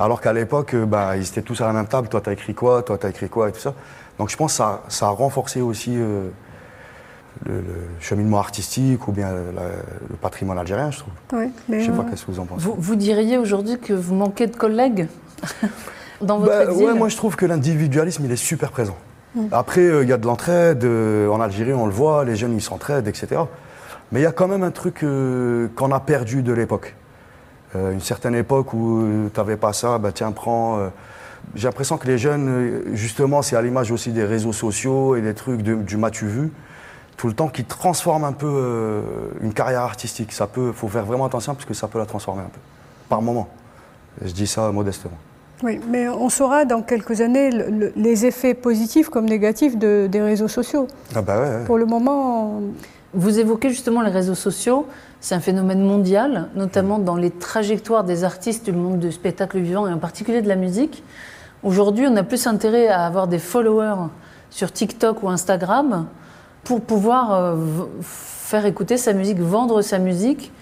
[0.00, 2.08] Alors qu'à l'époque, euh, bah, ils étaient tous à la même table.
[2.08, 2.82] Toi, tu as écrit quoi?
[2.82, 3.48] Toi, tu as écrit quoi?
[3.48, 3.74] Et tout ça.
[4.18, 6.28] Donc je pense que ça, ça a renforcé aussi euh,
[7.46, 7.62] le,
[8.00, 11.12] cheminement artistique ou bien le patrimoine algérien, je trouve.
[11.68, 12.64] Mais je sais pas qu'est-ce que vous en pensez.
[12.64, 15.06] Vous, vous diriez aujourd'hui que vous manquez de collègues
[16.20, 18.96] dans votre Bah, exil ouais, moi je trouve que l'individualisme il est super présent.
[19.52, 20.84] Après, euh, il y a de l'entraide.
[20.84, 23.42] euh, en Algérie, on le voit, les jeunes ils s'entraident, etc.
[24.10, 26.94] Mais il y a quand même un truc euh, qu'on a perdu de l'époque.
[27.76, 30.78] Euh, une certaine époque où tu n'avais pas ça, bah tiens, prends.
[30.78, 30.88] euh,
[31.54, 35.22] J'ai l'impression que les jeunes, euh, justement, c'est à l'image aussi des réseaux sociaux et
[35.22, 36.50] des trucs de- du m'as-tu vu,
[37.16, 39.00] tout le temps qui transforment un peu euh,
[39.40, 40.32] une carrière artistique.
[40.32, 42.60] Ça peut, faut faire vraiment attention parce que ça peut la transformer un peu,
[43.08, 43.48] par moment.
[44.22, 45.16] Je dis ça modestement.
[45.62, 50.06] Oui, mais on saura dans quelques années le- le- les effets positifs comme négatifs de-
[50.10, 50.86] des réseaux sociaux.
[51.14, 51.64] Ah bah ouais, ouais.
[51.64, 52.60] Pour le moment,
[53.14, 54.86] Vous évoquez justement les réseaux sociaux.
[55.20, 59.88] C'est un phénomène mondial, notamment dans les trajectoires des artistes du monde du spectacle vivant
[59.88, 61.02] et en particulier de la musique.
[61.62, 64.08] Aujourd'hui, on a plus intérêt à avoir des followers
[64.50, 66.06] sur TikTok ou Instagram
[66.64, 67.56] pour pouvoir euh,
[68.02, 70.52] faire écouter sa musique, vendre sa musique,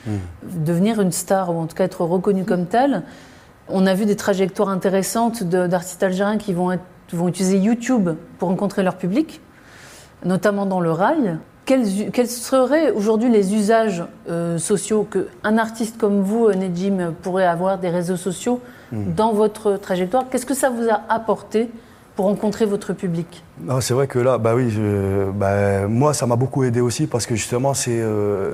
[0.42, 3.02] devenir une star ou en tout cas être reconnu comme tel.
[3.68, 8.48] On a vu des trajectoires intéressantes d'artistes algériens qui vont, être- vont utiliser YouTube pour
[8.48, 9.40] rencontrer leur public,
[10.24, 11.38] notamment dans le rail.
[11.66, 17.78] Quels, seraient aujourd'hui les usages euh, sociaux qu'un artiste comme vous, euh, Nejim, pourrait avoir
[17.78, 18.60] des réseaux sociaux
[18.92, 20.26] dans votre trajectoire?
[20.30, 21.68] Qu'est-ce que ça vous a apporté
[22.14, 23.42] pour rencontrer votre public?
[23.60, 27.08] Non, c'est vrai que là, bah oui, je- bah, moi, ça m'a beaucoup aidé aussi
[27.08, 28.00] parce que justement, c'est.
[28.00, 28.52] euh,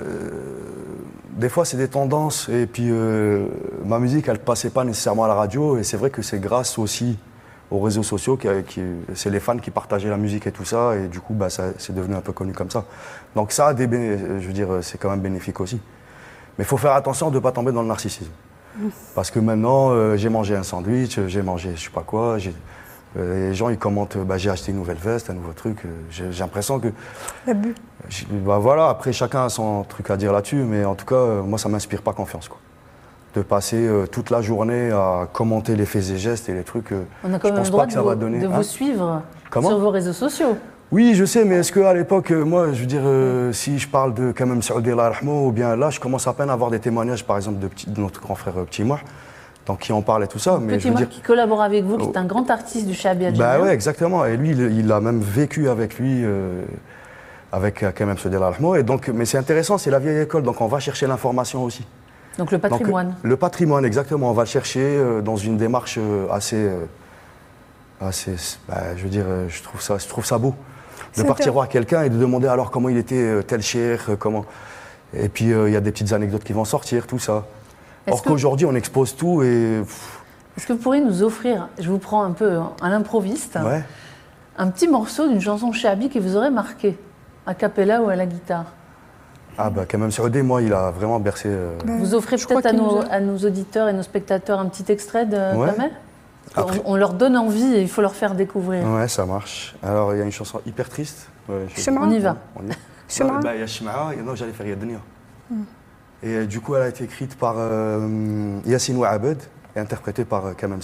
[1.36, 3.44] des fois, c'est des tendances et puis euh,
[3.84, 6.78] ma musique, elle passait pas nécessairement à la radio et c'est vrai que c'est grâce
[6.78, 7.18] aussi
[7.72, 8.82] aux réseaux sociaux qui, qui-
[9.14, 11.94] c'est les fans qui partageaient la musique et tout ça et du coup, bah, c'est
[11.94, 12.84] devenu un peu connu comme ça.
[13.34, 15.76] Donc ça a des, béné- je veux dire, c'est quand même bénéfique aussi.
[16.58, 18.30] Mais il faut faire attention de ne pas tomber dans le narcissisme.
[19.14, 22.38] Parce que maintenant, euh, j'ai mangé un sandwich, euh, j'ai mangé je sais pas quoi.
[23.18, 25.84] euh, les gens, ils commentent, euh, bah, j'ai acheté une nouvelle veste, un nouveau truc.
[25.84, 26.88] euh, j'ai l'impression que.
[27.46, 27.74] l'abus.
[28.30, 31.42] Bah, voilà, après, chacun a son truc à dire là-dessus, mais en tout cas, euh,
[31.42, 32.48] moi, ça m'inspire pas confiance.
[32.48, 32.58] Quoi.
[33.34, 36.92] De passer euh, toute la journée à commenter les faits et gestes et les trucs.
[36.92, 38.14] euh, On a quand je même pense le droit pas que de, ça vous, va
[38.14, 38.40] donner.
[38.40, 38.50] de hein.
[38.54, 40.56] vous suivre Comment sur vos réseaux sociaux.
[40.90, 43.88] Oui, je sais, mais est-ce qu'à l'époque, euh, moi, je veux dire, euh, si je
[43.88, 46.78] parle de quand même Saoudi ou bien là, je commence à peine à avoir des
[46.80, 49.00] témoignages, par exemple, de, petit- de notre grand frère Petit Moir,
[49.64, 50.58] donc qui en parle et tout ça.
[50.60, 52.92] mais je Petit veux dire, qui collabore avec vous, qui est un grand artiste du
[52.92, 54.26] Shabi Bah ouais, exactement.
[54.26, 56.22] Et lui, il, il a même vécu avec lui,
[57.50, 58.74] avec quand même Saoudi Allah yarhamou.
[58.76, 61.86] Et donc, mais c'est intéressant, c'est la vieille école, donc on va chercher l'information aussi.
[62.38, 63.14] Donc le Donc, patrimoine.
[63.22, 64.30] le patrimoine, exactement.
[64.30, 66.84] On va le chercher euh, dans une démarche euh, assez, euh,
[68.00, 68.34] assez,
[68.68, 70.54] bah, je veux dire, je trouve ça, je trouve ça beau
[71.16, 74.46] de partir voir quelqu'un et de demander alors comment il était tel cher, comment.
[75.14, 77.44] Et puis euh, il y a des petites anecdotes qui vont sortir, tout ça.
[78.10, 79.82] Or qu'aujourd'hui on expose tout et
[80.56, 83.84] Est-ce que vous pourriez nous offrir, je vous prends un peu à l'improviste, ouais.
[84.58, 86.98] un petit morceau d'une chanson Shabi qui vous aurait marqué,
[87.46, 88.66] a cappella ou à la guitare?
[89.58, 91.48] Ah bah quand même Saoudi, moi il a vraiment bercé.
[91.48, 94.02] euh, Vous offrez je crois peut-être à, nous nos- a- à nos auditeurs et nos
[94.02, 95.70] spectateurs un petit extrait de Ouais.
[95.72, 95.90] Kamel?
[96.56, 98.84] Après- on, on leur donne envie et il faut leur faire découvrir.
[98.86, 99.74] Ouais, ça marche.
[99.82, 101.28] Alors il y a une chanson hyper triste.
[101.48, 102.36] Ouais, je- On y va.
[102.56, 102.74] On y va.
[103.08, 104.98] Shemra Bah, Il y a Shemra, et non, j'allais faire Yadnia.
[106.22, 109.38] Et euh, du coup, elle a été écrite par euh, Yassine Ouabed
[109.76, 110.80] et interprétée par euh, Kamem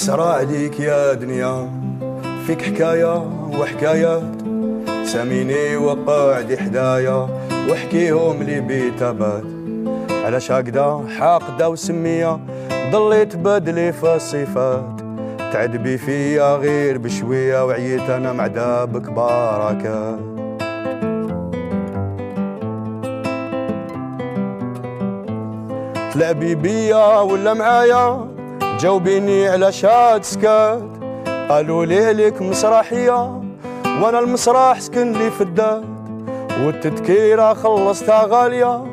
[0.00, 1.70] حسرة عليك يا دنيا.
[2.46, 3.16] فيك حكاية
[3.60, 4.22] وحكايات.
[5.04, 7.28] ساميني وقعد حدايا.
[7.68, 9.44] واحكيهم لي بيتابات.
[10.24, 12.40] علاش هكذا؟ حاقدة وسمية.
[12.92, 15.00] ضليت بدلي في الصفات
[15.52, 17.64] تعذبي فيا غير بشوية.
[17.64, 20.20] وعييت أنا معذابك بركات.
[26.12, 28.29] تلعبي بيا ولا معايا؟
[28.80, 30.82] جاوبيني على شاد سكات
[31.48, 33.42] قالوا لي عليك مسرحية؟
[34.02, 35.84] وأنا المسرح سكن لي في الدار
[36.64, 38.84] والتذكيرة خلصتها غالية.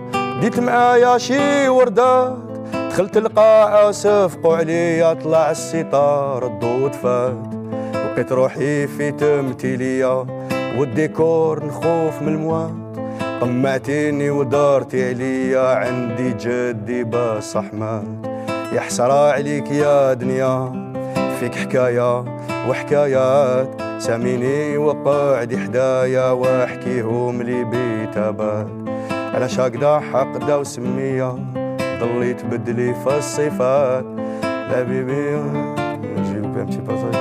[0.41, 2.37] ديت معايا شي وردات
[2.73, 7.37] دخلت القاعة صفقوا عليا طلع الستار الضوء تفات
[7.93, 10.25] لقيت روحي في تمثيلية.
[10.77, 12.71] والديكور نخوف من الموات
[13.41, 18.36] قمعتيني ودارتي عليا عندي جدي باص أحمد.
[18.73, 20.71] يا حسرة عليك يا دنيا
[21.39, 22.25] فيك حكاية
[22.69, 23.81] وحكايات.
[23.99, 28.67] ساميني وقعد حدايا وأحكيهم لي بيتابات.
[29.33, 31.35] علاش هكذا حقدة وسمية
[31.99, 34.05] ضليت بدلي في الصفات.
[34.43, 34.83] لا
[36.87, 37.17] passage.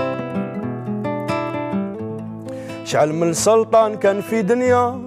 [2.84, 5.00] شعل من السلطان كان في دنيا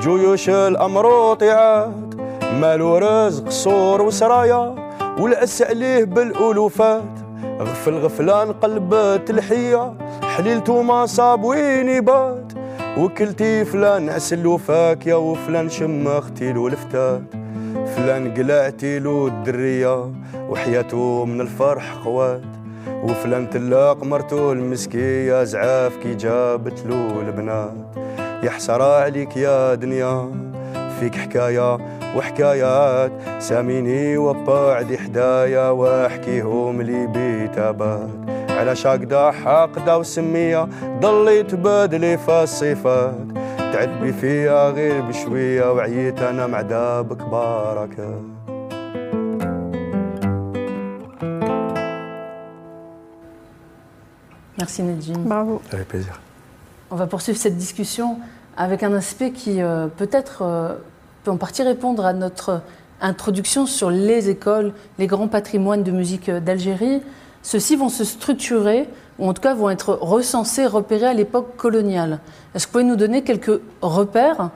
[0.00, 2.14] جيوش الأمر وطيعات.
[2.60, 4.81] مالو رزق صور وسرايا.
[5.18, 7.02] والأس عليه بالألوفات.
[7.60, 12.52] غفل غفلان قلبت الحية حليلتو ما صاب وين يبات
[12.98, 17.22] وكلتي فلان عسل وفاكية وفلان شمختي له الفتات
[17.96, 20.12] فلان قلعتي له الدرية
[20.48, 22.42] وحياته من الفرح قوات.
[23.02, 27.74] وفلان تلاق مرتو المسكية زعاف كي جابت له البنات.
[28.42, 30.30] يا حسرة عليك يا دنيا
[31.00, 31.78] فيك حكاية
[32.16, 33.12] وحكايات.
[33.38, 38.09] ساميني وبعد حدايا واحكيهم لي بيتابات
[38.49, 40.67] على شاقدة حاقدة وسمية
[40.99, 43.15] ضليت بدلي في الصفات
[43.73, 48.21] تعبي فيها غير بشوية وعييت أنا مع دابك باركة
[54.57, 55.19] Merci Nedjim.
[55.19, 55.61] Bravo.
[55.71, 56.19] Avec plaisir.
[56.89, 58.17] On va poursuivre cette discussion
[58.55, 60.73] avec un aspect qui euh, peut-être euh,
[61.23, 62.61] peut en partie répondre à notre
[63.02, 67.02] introduction sur les écoles, les grands patrimoines de musique d'Algérie.
[67.42, 68.88] Ceux-ci vont se structurer,
[69.18, 72.20] ou en tout cas vont être recensés, repérés à l'époque coloniale.
[72.54, 74.50] Est-ce que vous pouvez nous donner quelques repères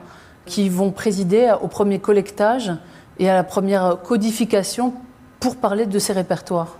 [0.45, 2.71] qui vont présider au premier collectage
[3.19, 4.93] et à la première codification
[5.39, 6.77] pour parler de ces répertoires?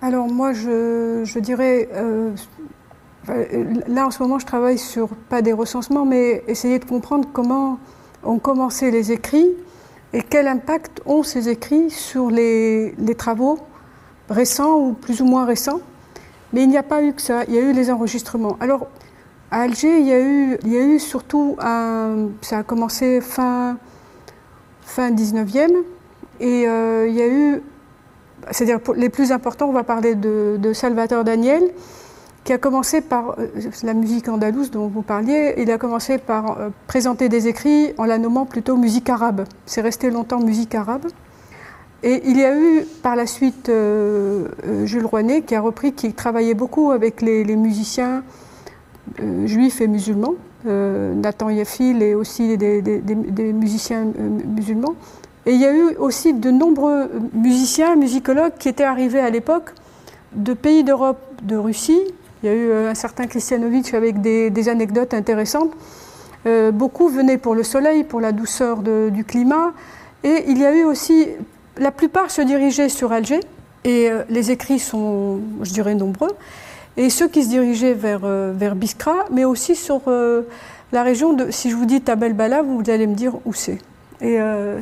[0.00, 2.30] Alors moi, je, je dirais, euh,
[3.86, 7.78] là en ce moment, je travaille sur pas des recensements, mais essayer de comprendre comment
[8.22, 9.50] ont commencé les écrits
[10.14, 13.58] et quel impact ont ces écrits sur les, travaux
[14.30, 15.80] récents ou plus ou moins récents?
[16.52, 18.56] Mais il n'y a pas eu que ça, il y a eu les enregistrements.
[18.60, 18.86] Alors,
[19.50, 22.28] à Alger, il y a eu, surtout un.
[22.42, 23.76] Ça a commencé fin,
[24.82, 25.82] fin 19e,
[26.38, 27.60] et euh, il y a eu.
[28.52, 31.72] C'est-à-dire, les plus importants, on va parler de, de Daniel,
[32.44, 33.46] qui a commencé par euh,
[33.82, 35.54] la musique andalouse dont vous parliez.
[35.56, 39.44] Il a commencé par euh, présenter des écrits en la nommant plutôt musique arabe.
[39.64, 41.06] C'est resté longtemps musique arabe.
[42.02, 44.46] Et il y a eu par la suite euh,
[44.84, 48.22] Jules Rouenet qui a repris, qui travaillait beaucoup avec les, musiciens
[49.46, 50.34] juifs et musulmans,
[50.66, 52.82] Nathan Yafil et aussi des,
[53.54, 54.06] musiciens
[54.46, 54.96] musulmans.
[55.46, 59.70] Et il y a eu aussi de nombreux musiciens, musicologues qui étaient arrivés à l'époque
[60.34, 62.02] de pays d'Europe, de Russie.
[62.44, 65.72] Il y a eu euh, un certain Christianovitch avec des, des anecdotes intéressantes.
[66.44, 69.72] Euh, beaucoup venaient pour le soleil, pour la douceur de- du climat.
[70.24, 71.26] Et il y a eu aussi,
[71.78, 73.40] la plupart se dirigeaient sur Alger,
[73.84, 76.32] et euh, les écrits sont, je dirais, nombreux.
[76.98, 80.02] Et ceux qui se dirigeaient vers, euh, vers Biskra, mais aussi sur
[80.92, 83.78] la région de, si je vous dis Tabel Bala, vous allez me dire où c'est.
[84.20, 84.80] Et euh,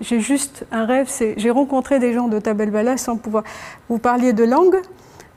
[0.00, 3.42] j'ai juste un rêve, c'est j'ai rencontré des gens de Tabel Bala sans pouvoir.
[3.88, 4.76] Vous parliez de langue,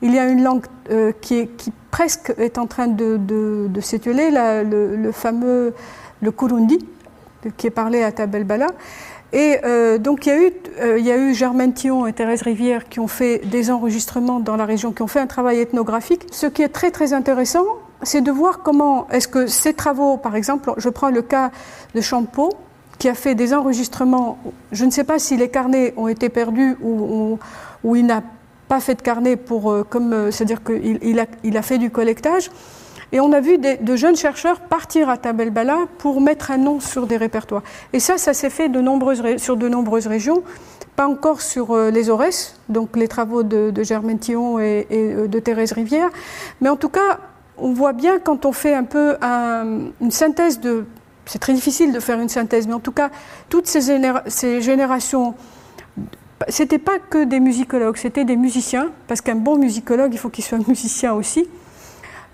[0.01, 5.11] il y a une langue euh, qui, qui presque est en train de, de, le,
[5.11, 5.73] fameux
[6.21, 6.79] le Kurundi,
[7.57, 8.67] qui est parlé à Tabel Bala.
[9.33, 12.99] Et euh, donc il y, a eu, euh, y Germaine Thion et Thérèse Rivière qui
[12.99, 16.27] ont fait des enregistrements dans la région, qui ont fait un travail ethnographique.
[16.31, 17.65] Ce qui est très très intéressant,
[18.03, 21.51] c'est de voir comment est-ce que ces travaux, par exemple, je prends le cas
[21.95, 22.49] de Champeau,
[22.97, 24.37] qui a fait des enregistrements,
[24.71, 27.39] je ne sais pas si les carnets ont été perdus ou,
[27.83, 28.21] ou- il n'a
[28.71, 31.77] pas fait de carnet pour, euh, comme, euh, c'est-à-dire qu'il il a, il a fait
[31.77, 32.49] du collectage.
[33.11, 36.57] Et on a vu des- de jeunes chercheurs partir à Tabel Bala pour mettre un
[36.57, 37.63] nom sur des répertoires.
[37.91, 40.41] Et ça, ça s'est fait de nombreuses sur de nombreuses régions,
[40.95, 44.87] pas encore sur euh, les Aurès, donc les travaux de, de Germaine Thillon et,
[45.27, 46.09] de Thérèse Rivière.
[46.61, 47.19] Mais en tout cas,
[47.57, 50.85] on voit bien quand on fait un peu un- une synthèse de...
[51.25, 53.09] C'est très difficile de faire une synthèse, mais en tout cas,
[53.49, 55.35] toutes ces générations
[56.47, 60.43] c'était pas que des musicologues, c'était des musiciens, parce qu'un bon musicologue, il faut qu'il
[60.43, 61.47] soit musicien aussi.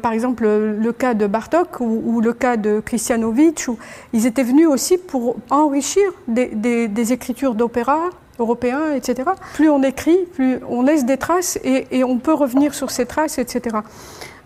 [0.02, 3.78] Par exemple, le cas de Bartok ou, ou le cas de Christianovitch, où
[4.14, 7.98] ils étaient venus aussi pour enrichir des, des- des écritures d'opéra
[8.38, 9.30] européens, etc.
[9.56, 13.08] Plus on écrit, plus on laisse des traces et, et on peut revenir sur ces
[13.08, 13.78] traces, etc.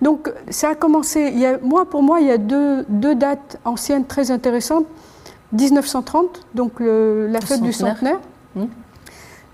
[0.02, 3.16] Donc ça a commencé, il y a, moi pour moi, il y a deux, deux
[3.16, 4.86] dates anciennes très intéressantes.
[5.52, 8.20] 1930, donc le- la fête du centenaire.
[8.56, 8.68] centenaire.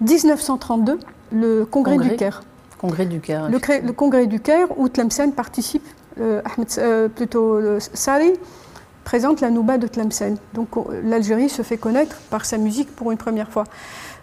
[0.01, 0.05] Hmm.
[0.05, 0.99] 1932,
[1.31, 2.09] le congrès, Congrès.
[2.09, 2.41] du Caire.
[2.79, 3.49] Congrès du Caire.
[3.49, 5.85] Le, le congrès du Caire où Tlemcen participe,
[6.19, 8.33] euh, Ahmed, euh, plutôt euh, Sari
[9.03, 10.37] présente la Nouba de Tlemcen.
[10.53, 13.63] Donc on- l'Algérie se fait connaître par sa musique pour une première fois.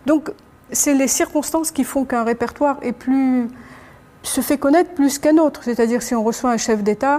[0.06, 0.30] Donc
[0.70, 3.48] c'est les circonstances qui font qu'un répertoire est plus
[4.22, 5.60] se fait connaître plus qu'un autre.
[5.64, 7.18] C'est-à-dire si on reçoit un chef d'État,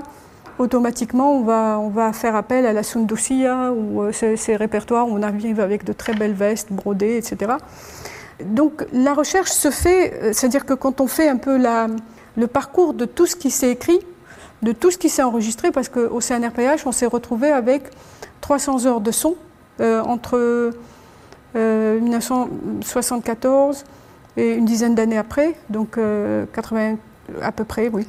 [0.57, 5.07] automatiquement on va, on va faire appel à la Sundusia ou euh, ces, ces répertoires
[5.07, 7.53] où on arrive avec de très belles vestes brodées, etc.
[8.43, 11.87] Donc la recherche se fait, euh, c'est-à-dire que quand on fait un peu la,
[12.35, 13.99] le parcours de tout ce qui s'est écrit,
[14.61, 17.83] de tout ce qui s'est enregistré, parce qu'au CNRPH, on s'est retrouvé avec
[18.41, 19.35] 300 heures de son
[19.79, 20.71] euh, entre
[21.55, 25.97] 1974 euh, et une dizaine d'années après, donc
[26.53, 26.95] 80
[27.41, 28.05] à peu près, oui.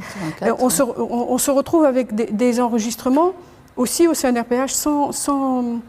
[0.58, 3.32] on, se, on, se, retrouve avec des, enregistrements
[3.76, 5.80] aussi au CNRPH sans, sans,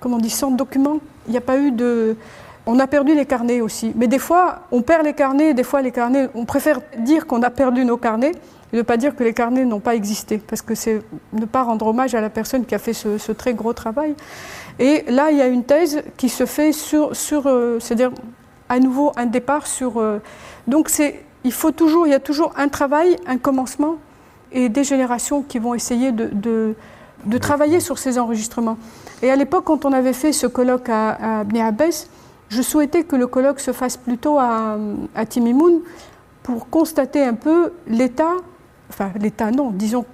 [0.00, 0.98] comment on dit, sans document.
[1.26, 2.16] Il n'y a pas eu de.
[2.68, 3.92] On a perdu les carnets aussi.
[3.94, 7.42] Mais des fois, on perd les carnets, des fois, les carnets, on préfère dire qu'on
[7.42, 8.32] a perdu nos carnets
[8.72, 11.00] et ne pas dire que les carnets n'ont pas existé, parce que c'est
[11.32, 14.14] ne pas rendre hommage à la personne qui a fait ce, très gros travail.
[14.80, 18.10] Et là, il y a une thèse qui se fait sur, sur euh, c'est-à-dire
[18.68, 19.98] à nouveau un départ sur.
[19.98, 20.18] Euh,
[20.66, 23.96] donc c'est, il faut toujours, il y a toujours un travail, un commencement,
[24.50, 28.78] et des générations qui vont essayer de, de, travailler sur ces enregistrements.
[29.22, 32.08] Et à l'époque, quand on avait fait ce colloque à, à Abbès,
[32.48, 34.76] je souhaitais que le colloque se fasse plutôt à,
[35.14, 35.80] à Timimoun
[36.42, 38.36] pour constater un peu l'état,
[38.88, 40.04] enfin l'état non, disons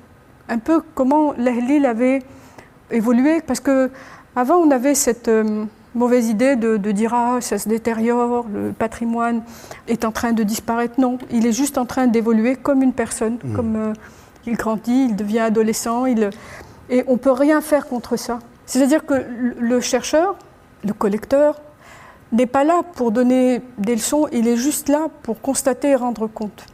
[0.49, 2.22] un peu comment l'île avait
[2.91, 3.91] évolué, parce que
[4.37, 5.64] avant on avait cette euh,
[5.95, 9.43] mauvaise idée de, dire ah ça se détériore, le patrimoine
[9.89, 11.01] est en train de disparaître.
[11.01, 13.55] Non, il est juste en train d'évoluer comme une personne, mmh.
[13.55, 13.93] comme euh,
[14.47, 16.30] il grandit, il devient adolescent, il,
[16.91, 18.39] et on peut rien faire contre ça.
[18.66, 19.14] C'est-à-dire que
[19.59, 20.37] le chercheur,
[20.85, 21.61] le collecteur,
[22.33, 26.26] n'est pas là pour donner des leçons, il est juste là pour constater et rendre
[26.26, 26.66] compte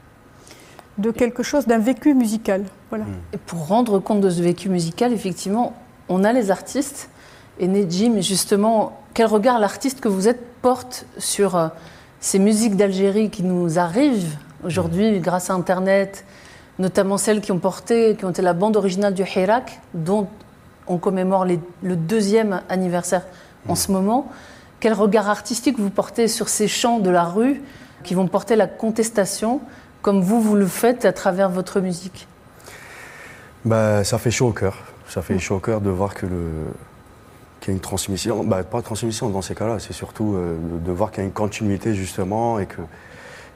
[0.99, 2.65] de quelque chose, d'un vécu musical.
[2.91, 3.05] Voilà.
[3.33, 5.75] Et pour rendre compte de ce vécu musical, effectivement,
[6.09, 7.09] on a les artistes.
[7.61, 11.69] Et Nejim, justement, quel regard l'artiste que vous êtes porte sur euh,
[12.21, 16.25] ces musiques d'Algérie qui nous arrivent aujourd'hui grâce à Internet,
[16.81, 20.27] notamment celles qui ont porté, qui ont été la bande originale du Hirak, dont
[20.89, 23.23] on commémore le deuxième anniversaire
[23.69, 24.29] en ce moment.
[24.81, 27.61] Quel regard artistique vous portez sur ces chants de la rue
[28.05, 29.61] qui vont porter la contestation,
[30.03, 32.29] comme vous, vous le faites à travers votre musique?
[33.65, 34.77] Bah, Ça fait chaud au cœur.
[35.09, 36.45] Ça fait chaud au cœur de voir que le,
[37.61, 38.45] qu'il y a une transmission.
[38.45, 41.27] Bah, pas de transmission dans ces cas-là, c'est surtout euh, de voir qu'il y a
[41.27, 42.83] une continuité justement et que,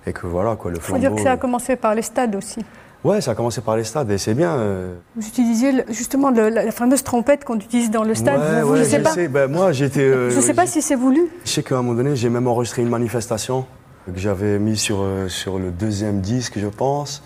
[0.07, 0.71] et que voilà quoi.
[0.71, 2.65] Le Il faut dire que ça a commencé par les stades aussi.
[3.05, 4.53] Ouais, ça a commencé par les stades et c'est bien.
[4.53, 4.95] Euh.
[5.17, 8.65] Vous utilisiez justement la, fameuse trompette qu'on utilise dans le stade.
[8.65, 9.15] Ouais, je sais pas.
[9.29, 10.01] Ben, moi, j'étais.
[10.01, 11.29] Euh, je ne sais pas si c'est voulu.
[11.45, 13.67] Je sais qu'à un moment donné, j'ai même enregistré une manifestation
[14.07, 17.23] que j'avais mis sur, euh, sur le deuxième disque, je pense.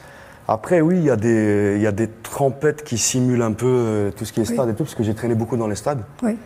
[0.49, 4.25] Après, oui, il y, a des, y a des trompettes qui simulent un peu tout
[4.25, 6.03] ce qui est stade et tout, parce que j'ai traîné beaucoup dans les stades.
[6.23, 6.37] Oui.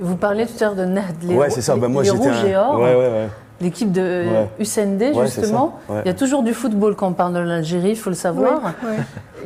[0.00, 1.76] Vous parlez tout à l'heure de Nahd, les, ouais, c'est ça.
[1.76, 2.46] Ben, moi, les rouges un...
[2.46, 2.80] et or.
[2.80, 3.28] Ouais, ouais, ouais
[3.60, 4.24] l'équipe de
[4.58, 5.78] USND, justement.
[5.90, 8.72] Il y a toujours du football quand on parle de l'Algérie, il faut le savoir.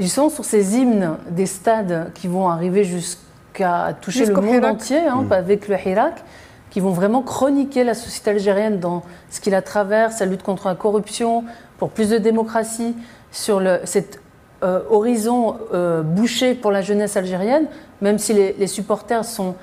[0.01, 5.01] Ils sont sur ces hymnes des stades qui vont arriver jusqu'à toucher le monde entier,
[5.01, 5.33] hein, mm.
[5.33, 6.23] avec le Hirak,
[6.71, 10.69] qui vont vraiment chroniquer la société algérienne dans ce qu'il la traverse, sa lutte contre
[10.69, 11.45] la corruption,
[11.79, 12.95] pour plus de démocratie,
[13.33, 14.21] sur le, cet
[14.63, 17.67] euh, horizon euh, bouché pour la jeunesse algérienne,
[18.01, 19.55] même si les supporters sont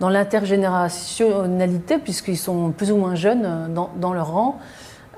[0.00, 4.58] dans l'intergénérationnalité, puisqu'ils sont plus ou moins jeunes euh, dans, leur rang.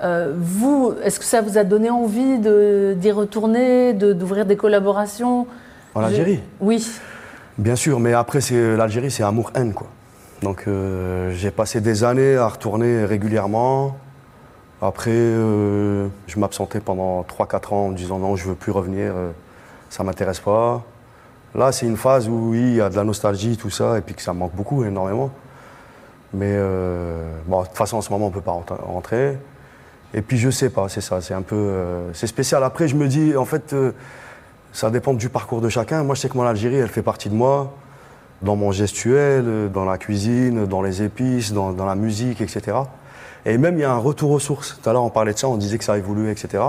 [0.02, 5.46] Euh, vous, est-ce que ça vous a donné envie d'y retourner, d'ouvrir des collaborations?
[5.94, 6.40] En Algérie?
[6.60, 6.84] Oui.
[7.58, 9.86] Bien sûr, mais après, l'Algérie, c'est amour-haine, quoi.
[10.42, 13.96] Donc, euh, j'ai passé des années à retourner régulièrement.
[14.80, 19.14] Après, je m'absentais pendant 3-4 ans en disant non, je veux plus revenir,
[19.90, 20.82] ça m'intéresse pas.
[21.54, 24.00] Là, c'est une phase où oui, il y a de la nostalgie, tout ça, et
[24.00, 25.30] puis que ça manque beaucoup, énormément.
[26.32, 29.36] Mais euh, bon, de toute façon, en ce moment, on ne peut pas rentrer.
[30.14, 31.56] Et puis, je sais pas, c'est ça, c'est un peu.
[31.56, 32.64] Euh, c'est spécial.
[32.64, 33.92] Après, je me dis, en fait, euh,
[34.72, 36.02] ça dépend du parcours de chacun.
[36.02, 37.74] Moi, je sais que mon Algérie, elle fait partie de moi,
[38.40, 42.78] dans mon gestuel, dans la cuisine, dans les épices, dans, dans la musique, etc.
[43.44, 44.78] Et même, il y a un retour aux sources.
[44.82, 46.62] Tout à l'heure, on parlait de ça, on disait que ça a évolué, etc.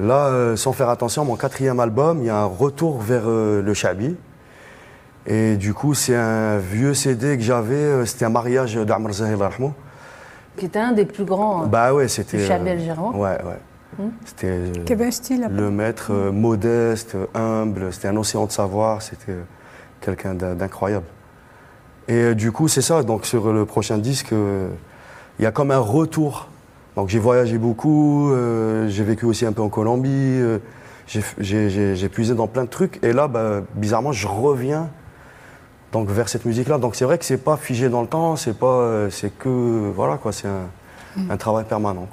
[0.00, 3.60] Là, euh, sans faire attention, mon quatrième album, il y a un retour vers euh,
[3.60, 4.16] le Chabi.
[5.26, 9.38] Et du coup, c'est un vieux CD que j'avais, euh, c'était un mariage d'Amr Zahir
[9.38, 9.74] Rahmou.
[10.56, 13.10] Qui était un des plus grands bah ouais, c'était, Chabi algérien.
[13.12, 13.58] Ouais, ouais.
[13.98, 14.10] Hmm.
[14.24, 19.36] C'était style, le maître modeste, humble, c'était un océan de savoir, c'était
[20.00, 21.06] quelqu'un d'incroyable.
[22.08, 24.32] Et du coup, c'est ça, donc sur le prochain disque,
[25.38, 26.48] il y a comme un retour
[26.96, 30.58] donc j'ai voyagé beaucoup, euh, j'ai vécu aussi un peu en Colombie, euh,
[31.06, 33.02] j'ai puisé dans plein de trucs.
[33.02, 34.90] Et là, bah, bizarrement, je reviens
[35.92, 36.78] donc vers cette musique-là.
[36.78, 39.90] Donc c'est vrai que c'est pas figé dans le temps, c'est pas, euh, c'est que
[39.94, 40.68] voilà quoi, c'est un,
[41.16, 41.36] mm.
[41.36, 42.08] travail permanent.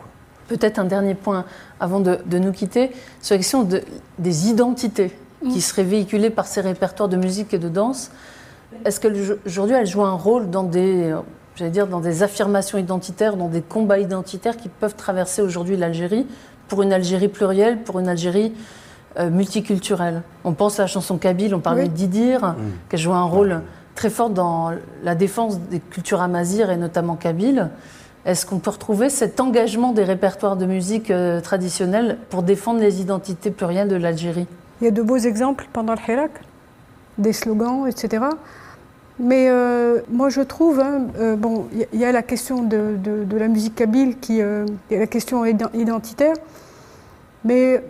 [0.48, 1.46] Peut-être un dernier point
[1.80, 3.82] avant de, nous quitter sur la question de,
[4.20, 5.12] des identités
[5.44, 5.50] mm.
[5.50, 8.12] qui seraient véhiculées par ces répertoires de musique et de danse.
[8.86, 11.14] Est-ce qu'aujourd'hui elles jouent un rôle dans des
[11.58, 16.28] j'allais dire, dans des affirmations identitaires, dans des combats identitaires qui peuvent traverser aujourd'hui l'Algérie,
[16.68, 18.54] pour une Algérie plurielle, pour une Algérie
[19.20, 20.22] euh, multiculturelle.
[20.44, 22.56] On pense à la chanson kabyle, on parlait de Didir, mm.
[22.90, 23.62] qui a joué un rôle
[23.96, 24.72] très fort dans
[25.04, 27.70] la défense des cultures amazirs et notamment kabyle.
[28.26, 33.02] Est-ce qu'on peut retrouver cet engagement des répertoires de musique euh, traditionnels pour défendre les
[33.02, 34.46] identités plurielles de l'Algérie?
[34.82, 36.32] Il y a de beaux exemples pendant le Hirak,
[37.18, 38.26] des slogans, etc.
[39.20, 42.98] Mais euh, moi, je trouve, hein, euh, bon, il y, a la question de,
[43.32, 46.36] la musique kabyle qui est la question identitaire,
[47.44, 47.84] mais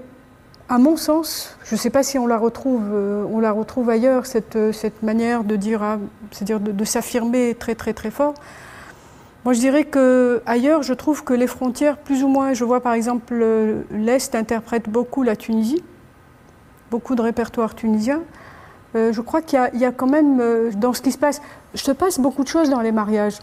[0.69, 4.25] à mon sens, je ne sais pas si on la retrouve, on la retrouve ailleurs
[4.25, 5.97] cette, cette manière de dire, ah,
[6.31, 8.33] c'est-à-dire de s'affirmer très très très fort.
[9.47, 12.81] Moi, je dirais que ailleurs, je trouve que les frontières, plus ou moins, je vois
[12.81, 13.45] par exemple
[13.91, 15.81] l'Est interprète beaucoup la Tunisie,
[16.91, 18.23] beaucoup de répertoires tunisiens.
[18.95, 21.41] Euh, je crois qu'il y, a quand même, euh, dans ce qui se passe,
[21.75, 23.37] te passe beaucoup de choses dans les mariages.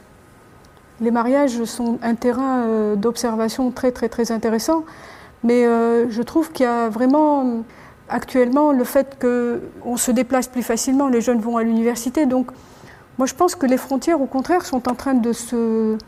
[1.00, 4.84] Les mariages sont un terrain euh, d'observation très, très, très intéressant.
[5.42, 7.64] Mais je trouve qu'il y a vraiment,
[8.08, 12.46] actuellement, le fait qu'on se déplace plus facilement, les jeunes vont à l'université, donc
[13.18, 15.98] moi, je pense que les frontières, au contraire, sont en train de se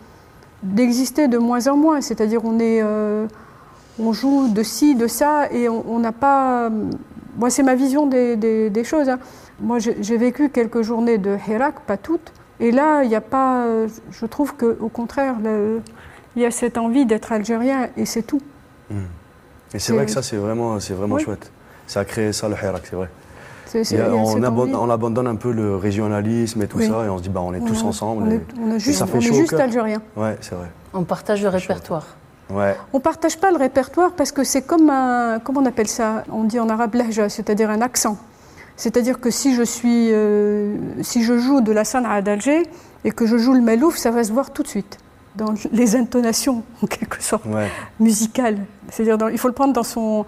[0.63, 2.01] d'exister de moins en moins.
[2.01, 2.83] C'est-à-dire, on est,
[3.99, 6.71] on joue de ci, de ça, et on n'a pas.
[7.37, 9.09] Moi, c'est ma vision des, des, choses.
[9.09, 9.19] Hein.
[9.61, 12.33] Moi, j'ai vécu quelques journées de Hirak, pas toutes.
[12.61, 13.67] Et là, il n'y a pas.
[14.11, 15.37] Je trouve qu'au contraire,
[16.37, 18.41] il y a cette envie d'être algérien, et c'est tout.
[18.91, 19.05] Hmm.
[19.75, 21.51] Et c'est vrai que ça, c'est vraiment, c'est vraiment chouette.
[21.87, 23.09] Ça a créé ça, le Hirak, c'est vrai
[23.75, 27.55] on, abandonne, un peu le régionalisme et tout ça, et on se dit bah, on
[27.55, 28.25] est tous ensemble.
[28.59, 30.01] On est, juste, juste algérien.
[30.17, 30.71] Ouais, c'est vrai.
[30.95, 32.07] On partage le répertoire.
[32.51, 32.77] Ouais.
[32.93, 36.25] On partage pas le répertoire parce que c'est comme un, comment on appelle ça?
[36.31, 38.19] On dit en arabe lahja, c'est-à-dire un accent.
[38.77, 42.63] C'est-à-dire que si je suis, euh, si je joue de la san'a d'Alger
[43.05, 44.99] et que je joue le melouf, ça va se voir tout de suite
[45.35, 47.45] dans les intonations en quelque sorte
[47.99, 48.59] musicales.
[48.91, 50.25] C'est-à-dire il faut le prendre dans son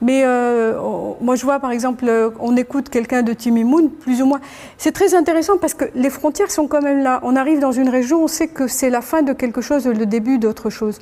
[0.00, 0.78] mais euh,
[1.20, 4.40] moi, je vois, par exemple, euh, on écoute quelqu'un de Timimoun, plus ou moins.
[4.76, 7.20] C'est très intéressant parce que les frontières sont quand même là.
[7.24, 10.06] On arrive dans une région, on sait que c'est la fin de quelque chose, le
[10.06, 11.00] début d'autre chose.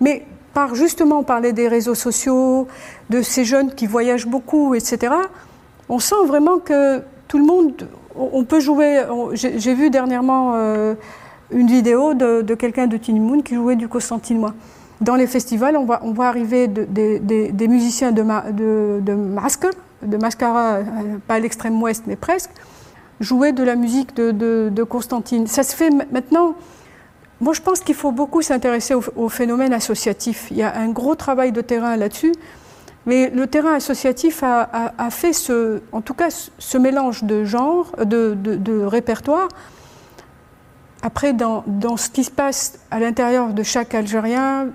[0.00, 2.66] Mais par justement, parlait des réseaux sociaux,
[3.08, 5.14] de ces jeunes qui voyagent beaucoup, etc.
[5.88, 9.04] On sent vraiment que tout le monde, on peut jouer.
[9.34, 10.94] J'ai vu dernièrement euh,
[11.50, 14.54] une vidéo de, quelqu'un de Timimoun qui jouait du Constantinois
[15.00, 18.22] dans les festivals, on voit, arriver des musiciens de,
[18.52, 19.66] de, de masque,
[20.02, 20.82] de mascara, euh,
[21.26, 22.50] pas à l'extrême ouest, mais presque,
[23.20, 25.46] jouer de la musique de, Constantine.
[25.46, 26.54] Ça se fait maintenant.
[27.40, 30.48] Moi, je pense qu'il faut beaucoup s'intéresser au, phénomène associatif.
[30.50, 32.32] Il y a un gros travail de terrain là-dessus.
[33.06, 38.36] Mais le terrain associatif a, fait ce, en tout cas ce mélange de genres, de,
[38.36, 39.48] de répertoires,
[41.02, 44.66] après, dans, dans, ce qui se passe à l'intérieur de chaque Algérien,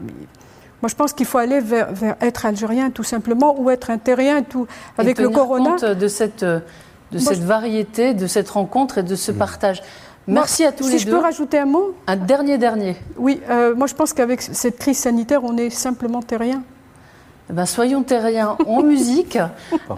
[0.81, 3.97] moi je pense qu'il faut aller vers, vers, être algérien tout simplement ou être un
[3.97, 5.71] terrien tout avec le corona.
[5.71, 9.83] Compte de cette, de cette variété, de cette rencontre et de ce partage.
[10.27, 10.97] Merci à tous les deux.
[10.97, 12.95] Si je peux rajouter un mot Un dernier dernier.
[13.17, 16.63] Oui, euh, moi je pense qu'avec cette crise sanitaire, on est simplement terrien.
[17.49, 19.37] Eh ben, soyons terriens en musique.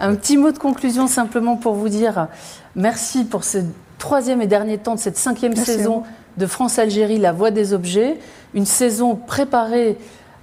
[0.00, 2.28] Un petit mot de conclusion simplement pour vous dire
[2.76, 3.58] merci pour ce
[3.98, 6.02] troisième et dernier temps de cette cinquième saison
[6.36, 8.18] de France-Algérie, La Voix des Objets,
[8.54, 9.96] une saison préparée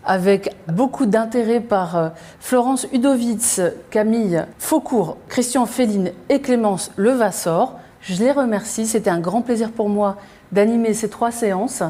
[0.03, 2.09] avec beaucoup d'intérêt par euh,
[2.39, 7.79] Florence Udovitz, Camille Faucourt, Christian Féline et Clémence Levassor.
[8.05, 10.17] Je les remercie, c'était un grand plaisir pour moi
[10.51, 11.81] d'animer ces trois séances.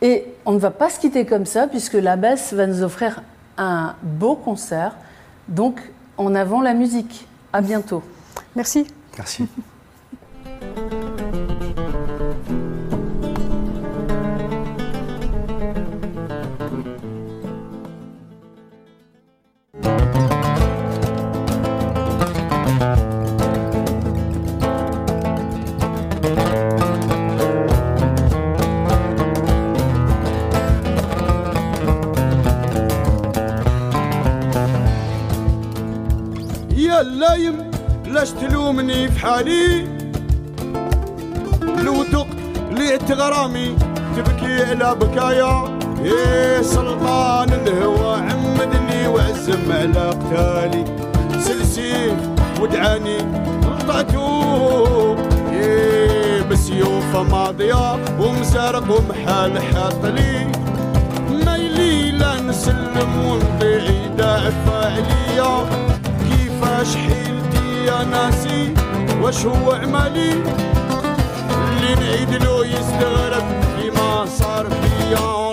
[0.00, 3.22] Et on ne va pas se quitter comme ça, puisque la baisse va nous offrir
[3.58, 4.96] un beau concert.
[5.48, 5.80] Donc,
[6.16, 7.26] en avant la musique.
[7.52, 8.02] À bientôt.
[8.56, 8.86] Merci.
[9.18, 9.48] Merci.
[39.22, 39.88] حالي.
[41.84, 42.26] لو دق
[42.70, 43.76] ليت غرامي
[44.16, 45.80] تبكي على بكايا.
[46.04, 50.84] يا سلطان الهوى عمدني وعزم على قتالي
[51.40, 52.18] سلسيف
[52.60, 53.18] ودعاني
[53.62, 55.16] قطعتو
[55.52, 60.46] يا بسيوف ماضية ومسارق ومحال حاطلي
[61.46, 65.66] مايلي لا نسلم ونطيع دافع عليا
[66.20, 68.74] كيفاش حيلتي يا ناسي؟
[69.20, 70.32] واش هو عملي
[71.52, 73.44] اللي نعيد له يستغرب
[73.78, 75.49] كيما صار فيا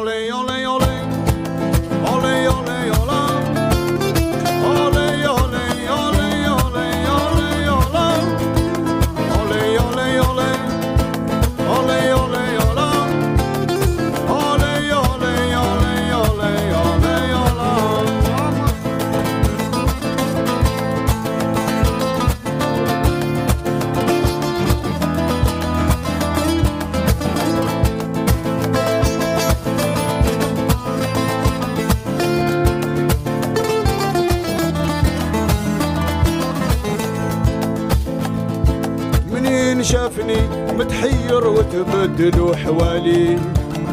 [40.90, 43.40] تحير وتبدلوا حوالي؟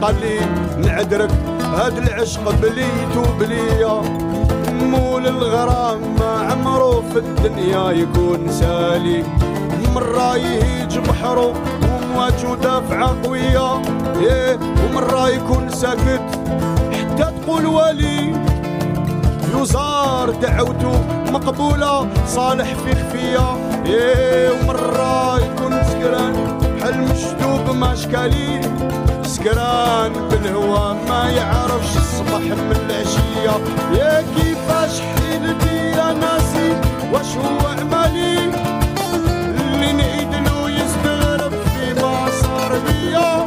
[0.03, 0.41] قال لي
[0.89, 1.31] نعدرك
[1.61, 4.03] هاد العشق بليت وبليا
[4.73, 9.25] مول الغرام ما عمرو في الدنيا يكون سالي.
[9.95, 11.53] مرة يهيج بحرو
[11.83, 13.83] ومواجه دافعة قوية.
[14.21, 16.23] إيه ومرة يكون ساكت
[16.93, 18.33] حتى تقول ولي
[19.61, 23.57] يزار دعوته مقبولة صالح في خفية.
[23.87, 25.44] إيه ومرة
[26.05, 26.35] سكران
[26.83, 28.61] حل مشدوب ما شكالي؟
[29.23, 33.57] سكران بالهوى ما يعرفش الصبح من العشية.
[33.99, 36.77] يا كيفاش حيلتي يا ناسي؟
[37.13, 38.39] واش هو عمالي؟
[39.59, 43.47] اللي نعيد له يستغرب فيما صار بيا.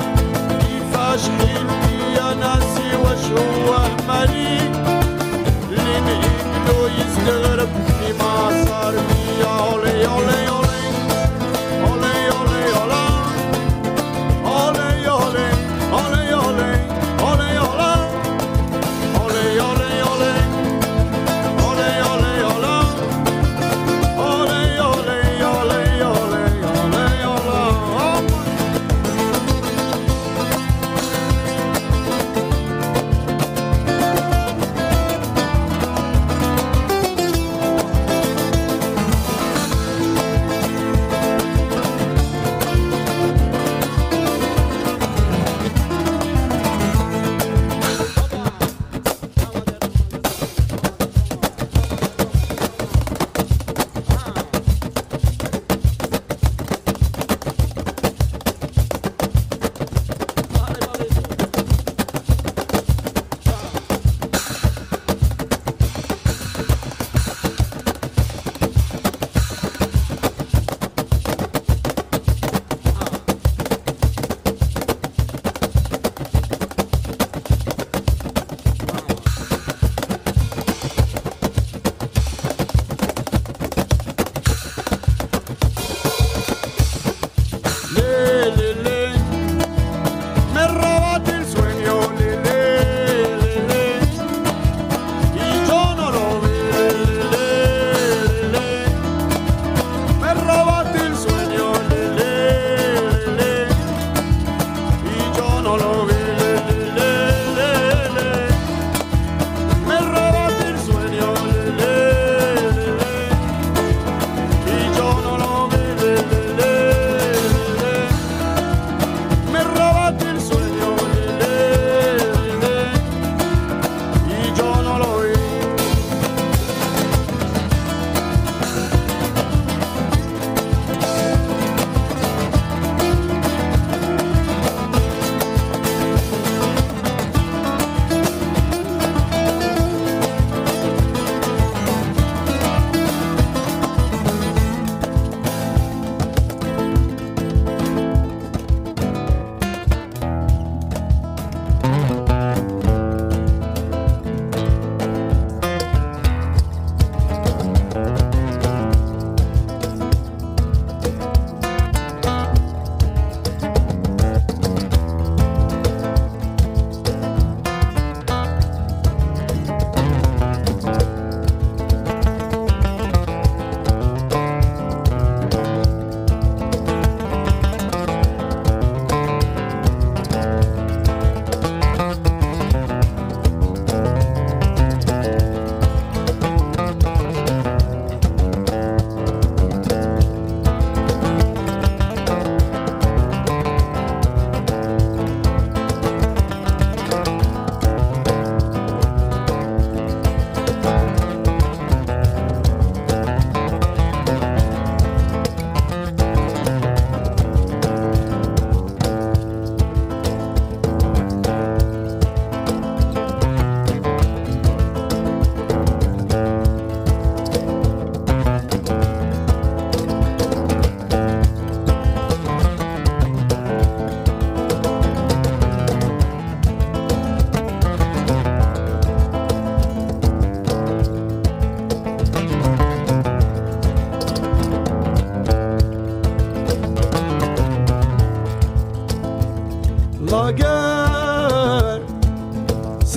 [0.59, 4.57] كيفاش حيلتي يا ناسي؟ واش هو عمالي؟
[5.69, 7.69] اللي نعيد له يستغرب
[7.99, 9.71] فيما صار بيا.
[9.71, 10.36] أولي أولي.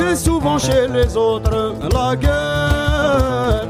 [0.01, 1.75] C'est souvent chez les autres.
[1.93, 3.67] La guerre,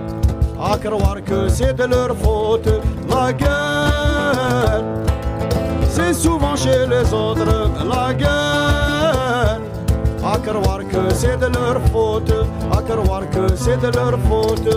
[0.63, 2.69] à croire que c'est de leur faute.
[3.09, 4.83] La guerre,
[5.89, 7.51] C'est souvent chez les autres
[7.95, 9.59] la guerre.
[10.33, 12.33] À croire que c'est de leur faute,
[12.79, 14.71] à croire que c'est de leur faute.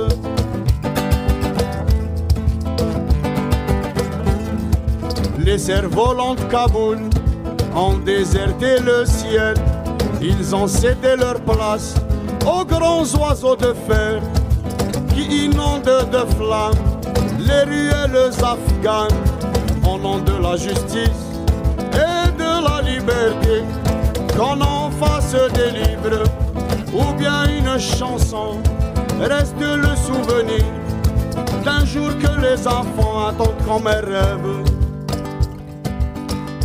[5.38, 7.00] Les cerfs-volants de Kaboul
[7.76, 9.56] ont déserté le ciel.
[10.26, 11.96] Ils ont cédé leur place
[12.46, 14.22] aux grands oiseaux de fer
[15.14, 16.74] qui inondent de flammes
[17.40, 19.20] les ruelles afghanes
[19.86, 21.26] au nom de la justice
[21.92, 23.64] et de la liberté.
[24.38, 26.24] Qu'on en fasse des livres
[26.94, 28.60] ou bien une chanson,
[29.20, 30.64] reste le souvenir
[31.66, 34.64] d'un jour que les enfants attendent comme un rêve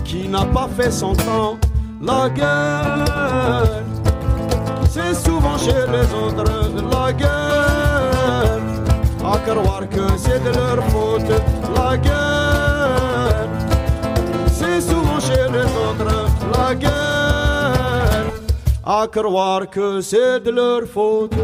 [0.05, 1.59] qui n'a pas fait son temps
[2.01, 3.83] la guerre.
[4.91, 6.45] C'est souvent chez les autres
[6.91, 8.61] la guerre.
[9.25, 11.31] À croire que c'est de leur faute
[11.75, 13.49] la guerre.
[14.47, 18.33] C'est souvent chez les autres la guerre.
[18.85, 21.35] À croire que c'est de leur faute.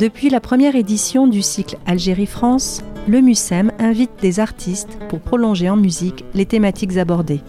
[0.00, 5.76] Depuis la première édition du cycle Algérie-France, le MUSEM invite des artistes pour prolonger en
[5.76, 7.42] musique les thématiques abordées.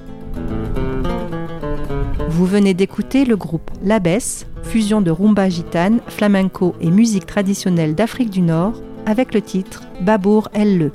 [2.28, 8.32] Vous venez d'écouter le groupe Labès, fusion de rumba gitane, flamenco et musique traditionnelle d'Afrique
[8.32, 8.74] du Nord,
[9.06, 10.92] avec le titre Babour Elle.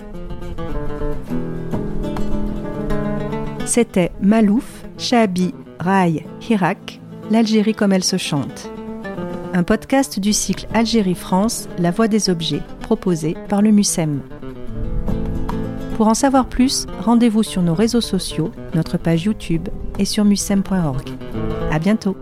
[3.64, 7.00] C'était Malouf, Chabi, Rai, Hirak,
[7.30, 8.70] l'Algérie comme elle se chante
[9.56, 14.20] un podcast du cycle Algérie-France, La Voix des objets, proposé par le MUSEM.
[15.96, 21.08] Pour en savoir plus, rendez-vous sur nos réseaux sociaux, notre page YouTube et sur musem.org.
[21.72, 22.18] À bientôt!